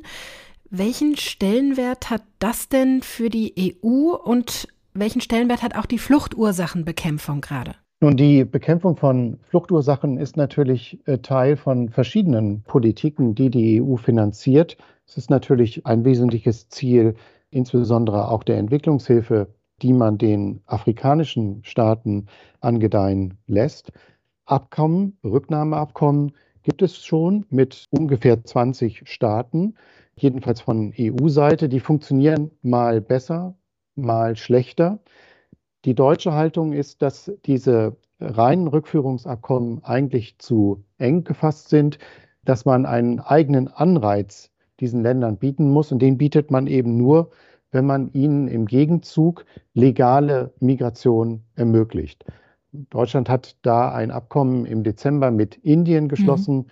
Welchen 0.70 1.18
Stellenwert 1.18 2.10
hat 2.10 2.22
das 2.40 2.70
denn 2.70 3.02
für 3.02 3.28
die 3.28 3.76
EU 3.84 4.16
und 4.16 4.70
welchen 4.94 5.20
Stellenwert 5.20 5.62
hat 5.62 5.76
auch 5.76 5.88
die 5.88 5.98
Fluchtursachenbekämpfung 5.98 7.42
gerade? 7.42 7.76
Nun, 8.00 8.16
die 8.16 8.46
Bekämpfung 8.46 8.96
von 8.96 9.40
Fluchtursachen 9.50 10.18
ist 10.18 10.38
natürlich 10.38 11.00
äh, 11.06 11.18
Teil 11.18 11.58
von 11.58 11.90
verschiedenen 11.90 12.62
Politiken, 12.64 13.36
die 13.36 13.50
die 13.50 13.82
EU 13.82 13.98
finanziert. 13.98 14.78
Es 15.06 15.18
ist 15.18 15.30
natürlich 15.30 15.86
ein 15.86 16.06
wesentliches 16.06 16.70
Ziel, 16.70 17.16
insbesondere 17.50 18.30
auch 18.30 18.44
der 18.44 18.58
Entwicklungshilfe, 18.58 19.54
die 19.82 19.92
man 19.92 20.18
den 20.18 20.62
afrikanischen 20.66 21.62
Staaten 21.66 22.28
angedeihen 22.62 23.38
lässt. 23.48 23.92
Abkommen, 24.50 25.18
Rücknahmeabkommen 25.24 26.32
gibt 26.64 26.82
es 26.82 27.06
schon 27.06 27.46
mit 27.50 27.86
ungefähr 27.92 28.44
20 28.44 29.04
Staaten, 29.06 29.76
jedenfalls 30.16 30.60
von 30.62 30.92
EU-Seite. 30.98 31.70
Die 31.70 31.80
funktionieren 31.80 32.50
mal 32.64 33.00
besser, 33.00 33.56
mal 33.96 34.36
schlechter. 34.36 35.00
Die 35.86 35.94
deutsche 35.94 36.34
Haltung 36.34 36.74
ist, 36.74 37.04
dass 37.04 37.32
diese 37.46 37.96
reinen 38.20 38.68
Rückführungsabkommen 38.68 39.84
eigentlich 39.84 40.40
zu 40.40 40.84
eng 40.98 41.24
gefasst 41.24 41.70
sind, 41.70 42.00
dass 42.44 42.66
man 42.66 42.88
einen 42.88 43.20
eigenen 43.20 43.68
Anreiz 43.68 44.52
diesen 44.80 45.04
Ländern 45.04 45.38
bieten 45.38 45.70
muss. 45.70 45.92
Und 45.92 46.00
den 46.00 46.18
bietet 46.18 46.50
man 46.50 46.66
eben 46.66 46.98
nur, 46.98 47.30
wenn 47.72 47.86
man 47.86 48.12
ihnen 48.14 48.48
im 48.48 48.66
Gegenzug 48.66 49.46
legale 49.76 50.54
Migration 50.60 51.44
ermöglicht. 51.56 52.26
Deutschland 52.72 53.30
hat 53.30 53.56
da 53.64 53.92
ein 53.92 54.12
Abkommen 54.12 54.66
im 54.66 54.84
Dezember 54.84 55.32
mit 55.32 55.56
Indien 55.58 56.08
geschlossen, 56.08 56.58
mhm. 56.58 56.66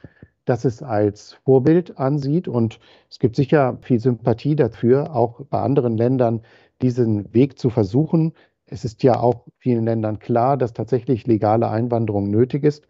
das 0.45 0.65
es 0.65 0.83
als 0.83 1.33
Vorbild 1.43 1.97
ansieht. 1.97 2.47
Und 2.47 2.79
es 3.09 3.19
gibt 3.19 3.35
sicher 3.35 3.77
viel 3.81 3.99
Sympathie 3.99 4.55
dafür, 4.55 5.15
auch 5.15 5.41
bei 5.49 5.59
anderen 5.59 5.97
Ländern 5.97 6.41
diesen 6.81 7.33
Weg 7.33 7.57
zu 7.57 7.69
versuchen. 7.69 8.33
Es 8.65 8.85
ist 8.85 9.01
ja 9.01 9.19
auch 9.19 9.47
vielen 9.57 9.85
Ländern 9.85 10.19
klar, 10.19 10.57
dass 10.57 10.73
tatsächlich 10.73 11.25
legale 11.25 11.69
Einwanderung 11.69 12.29
nötig 12.29 12.63
ist. 12.63 12.87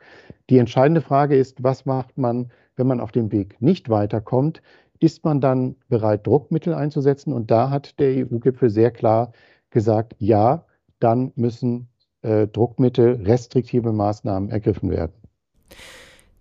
Die 0.49 0.57
entscheidende 0.57 1.01
Frage 1.01 1.37
ist, 1.37 1.63
was 1.63 1.85
macht 1.85 2.17
man, 2.17 2.51
wenn 2.75 2.87
man 2.87 2.99
auf 2.99 3.11
dem 3.11 3.31
Weg 3.31 3.61
nicht 3.61 3.89
weiterkommt? 3.89 4.61
Ist 4.99 5.23
man 5.23 5.39
dann 5.39 5.75
bereit, 5.87 6.25
Druckmittel 6.25 6.73
einzusetzen? 6.73 7.31
Und 7.31 7.51
da 7.51 7.69
hat 7.69 7.99
der 7.99 8.25
EU-Gipfel 8.25 8.69
sehr 8.69 8.91
klar 8.91 9.31
gesagt, 9.69 10.15
ja, 10.17 10.65
dann 10.99 11.31
müssen 11.35 11.87
äh, 12.27 12.47
Druckmittel, 12.47 13.21
restriktive 13.23 13.93
Maßnahmen 13.93 14.49
ergriffen 14.49 14.89
werden. 14.89 15.13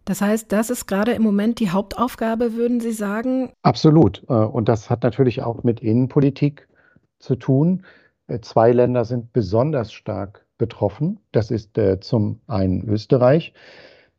Das 0.07 0.21
heißt, 0.21 0.53
das 0.53 0.71
ist 0.71 0.87
gerade 0.87 1.13
im 1.13 1.23
Moment 1.23 1.59
die 1.59 1.71
Hauptaufgabe, 1.71 2.55
würden 2.55 2.81
Sie 2.81 2.93
sagen? 2.93 3.51
Absolut. 3.63 4.23
Äh, 4.29 4.35
und 4.35 4.69
das 4.69 4.89
hat 4.89 5.03
natürlich 5.03 5.43
auch 5.43 5.65
mit 5.65 5.81
Innenpolitik 5.81 6.69
zu 7.19 7.35
tun. 7.35 7.85
Äh, 8.29 8.41
zwei 8.41 8.71
Länder 8.71 9.05
sind 9.05 9.33
besonders 9.33 9.93
stark 9.93 10.47
betroffen. 10.59 11.19
Das 11.33 11.51
ist 11.51 11.77
äh, 11.77 11.99
zum 11.99 12.41
einen 12.47 12.89
Österreich, 12.89 13.53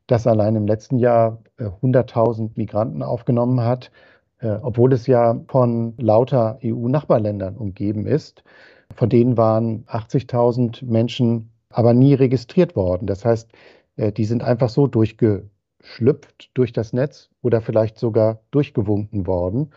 das 0.08 0.28
allein 0.28 0.56
im 0.56 0.68
letzten 0.68 1.00
Jahr 1.00 1.42
100.000 1.58 2.52
Migranten 2.56 3.02
aufgenommen 3.04 3.60
hat, 3.60 3.92
obwohl 4.40 4.94
es 4.94 5.08
ja 5.08 5.42
von 5.50 5.96
lauter 5.98 6.60
EU-Nachbarländern 6.64 7.58
umgeben 7.58 8.06
ist. 8.06 8.44
Von 8.96 9.10
denen 9.10 9.36
waren 9.36 9.84
80.000 9.88 10.86
Menschen 10.86 11.50
aber 11.70 11.94
nie 11.94 12.14
registriert 12.14 12.76
worden. 12.76 13.08
Das 13.08 13.26
heißt, 13.26 13.52
die 13.98 14.26
sind 14.26 14.44
einfach 14.44 14.70
so 14.70 14.88
durchgeschlüpft 14.88 16.52
durch 16.54 16.72
das 16.72 16.94
Netz 16.94 17.30
oder 17.42 17.62
vielleicht 17.62 17.98
sogar 17.98 18.42
durchgewunken 18.52 19.26
worden. 19.26 19.72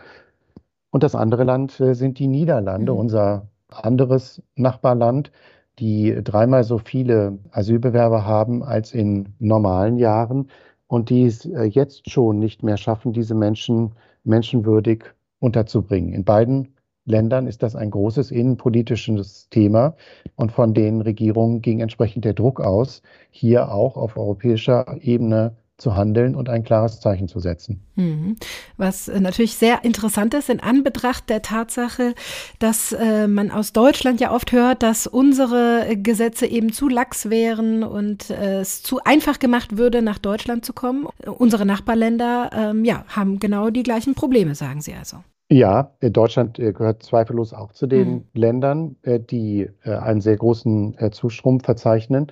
Und 0.90 1.02
das 1.02 1.14
andere 1.14 1.44
Land 1.44 1.72
sind 1.72 2.18
die 2.18 2.26
Niederlande, 2.26 2.92
mhm. 2.92 2.98
unser 2.98 3.48
anderes 3.68 4.42
Nachbarland, 4.56 5.30
die 5.78 6.18
dreimal 6.22 6.64
so 6.64 6.78
viele 6.78 7.38
Asylbewerber 7.52 8.26
haben 8.26 8.62
als 8.62 8.92
in 8.92 9.34
normalen 9.38 9.96
Jahren 9.96 10.50
und 10.86 11.08
die 11.08 11.24
es 11.24 11.46
äh, 11.46 11.62
jetzt 11.64 12.10
schon 12.10 12.38
nicht 12.38 12.62
mehr 12.62 12.76
schaffen, 12.76 13.12
diese 13.12 13.34
Menschen 13.34 13.92
menschenwürdig 14.24 15.04
unterzubringen. 15.38 16.12
In 16.12 16.24
beiden 16.24 16.74
Ländern 17.10 17.46
ist 17.46 17.62
das 17.62 17.76
ein 17.76 17.90
großes 17.90 18.30
innenpolitisches 18.30 19.48
Thema 19.50 19.96
und 20.36 20.52
von 20.52 20.72
den 20.72 21.00
Regierungen 21.00 21.60
ging 21.60 21.80
entsprechend 21.80 22.24
der 22.24 22.34
Druck 22.34 22.60
aus, 22.60 23.02
hier 23.30 23.72
auch 23.72 23.96
auf 23.96 24.16
europäischer 24.16 24.96
Ebene 25.02 25.56
zu 25.80 25.96
handeln 25.96 26.34
und 26.34 26.48
ein 26.48 26.62
klares 26.62 27.00
Zeichen 27.00 27.26
zu 27.26 27.40
setzen. 27.40 27.82
Mhm. 27.96 28.36
Was 28.76 29.08
äh, 29.08 29.18
natürlich 29.18 29.56
sehr 29.56 29.84
interessant 29.84 30.34
ist 30.34 30.50
in 30.50 30.60
Anbetracht 30.60 31.28
der 31.28 31.42
Tatsache, 31.42 32.14
dass 32.58 32.92
äh, 32.92 33.26
man 33.26 33.50
aus 33.50 33.72
Deutschland 33.72 34.20
ja 34.20 34.32
oft 34.32 34.52
hört, 34.52 34.82
dass 34.82 35.06
unsere 35.06 35.96
Gesetze 35.96 36.46
eben 36.46 36.72
zu 36.72 36.88
lax 36.88 37.30
wären 37.30 37.82
und 37.82 38.30
äh, 38.30 38.60
es 38.60 38.82
zu 38.82 39.00
einfach 39.04 39.38
gemacht 39.38 39.78
würde, 39.78 40.02
nach 40.02 40.18
Deutschland 40.18 40.64
zu 40.64 40.72
kommen. 40.72 41.06
Unsere 41.26 41.66
Nachbarländer 41.66 42.50
ähm, 42.52 42.84
ja, 42.84 43.04
haben 43.08 43.38
genau 43.38 43.70
die 43.70 43.82
gleichen 43.82 44.14
Probleme, 44.14 44.54
sagen 44.54 44.82
Sie 44.82 44.94
also. 44.94 45.18
Ja, 45.52 45.90
Deutschland 46.00 46.58
gehört 46.58 47.02
zweifellos 47.02 47.52
auch 47.52 47.72
zu 47.72 47.88
den 47.88 48.10
mhm. 48.10 48.24
Ländern, 48.34 48.96
die 49.04 49.68
einen 49.84 50.20
sehr 50.20 50.36
großen 50.36 50.96
Zustrom 51.10 51.58
verzeichnen. 51.58 52.28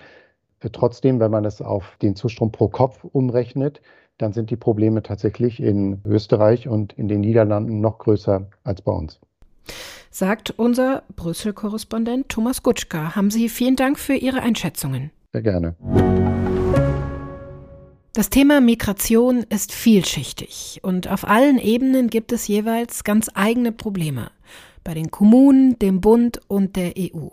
Trotzdem, 0.72 1.18
wenn 1.18 1.30
man 1.30 1.44
es 1.44 1.60
auf 1.60 1.96
den 2.00 2.14
Zustrom 2.14 2.52
pro 2.52 2.68
Kopf 2.68 3.04
umrechnet, 3.04 3.80
dann 4.18 4.32
sind 4.32 4.50
die 4.50 4.56
Probleme 4.56 5.02
tatsächlich 5.02 5.60
in 5.60 6.00
Österreich 6.04 6.68
und 6.68 6.92
in 6.92 7.08
den 7.08 7.20
Niederlanden 7.20 7.80
noch 7.80 7.98
größer 7.98 8.48
als 8.64 8.82
bei 8.82 8.92
uns. 8.92 9.20
Sagt 10.10 10.50
unser 10.56 11.02
Brüssel-Korrespondent 11.14 12.28
Thomas 12.28 12.62
Gutschka. 12.62 13.14
Haben 13.14 13.30
Sie 13.30 13.48
vielen 13.48 13.76
Dank 13.76 13.98
für 13.98 14.14
Ihre 14.14 14.40
Einschätzungen. 14.42 15.10
Sehr 15.32 15.42
gerne. 15.42 15.76
Das 18.18 18.30
Thema 18.30 18.60
Migration 18.60 19.44
ist 19.48 19.72
vielschichtig 19.72 20.80
und 20.82 21.06
auf 21.06 21.24
allen 21.24 21.56
Ebenen 21.56 22.10
gibt 22.10 22.32
es 22.32 22.48
jeweils 22.48 23.04
ganz 23.04 23.30
eigene 23.32 23.70
Probleme. 23.70 24.32
Bei 24.82 24.92
den 24.92 25.12
Kommunen, 25.12 25.78
dem 25.78 26.00
Bund 26.00 26.40
und 26.48 26.74
der 26.74 26.94
EU. 26.98 27.28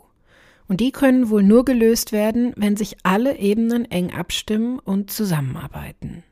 Und 0.67 0.81
die 0.81 0.91
können 0.91 1.31
wohl 1.31 1.41
nur 1.41 1.65
gelöst 1.65 2.11
werden, 2.11 2.53
wenn 2.55 2.77
sich 2.77 2.97
alle 3.01 3.39
Ebenen 3.39 3.89
eng 3.89 4.13
abstimmen 4.13 4.77
und 4.77 5.09
zusammenarbeiten. 5.09 6.23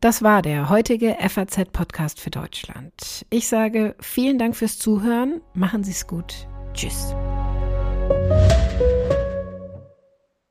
Das 0.00 0.22
war 0.22 0.42
der 0.42 0.68
heutige 0.68 1.16
FAZ-Podcast 1.20 2.18
für 2.18 2.30
Deutschland. 2.30 3.24
Ich 3.30 3.46
sage 3.46 3.94
vielen 4.00 4.38
Dank 4.38 4.56
fürs 4.56 4.76
Zuhören. 4.80 5.40
Machen 5.54 5.84
Sie 5.84 5.92
es 5.92 6.08
gut. 6.08 6.48
Tschüss. 6.74 7.14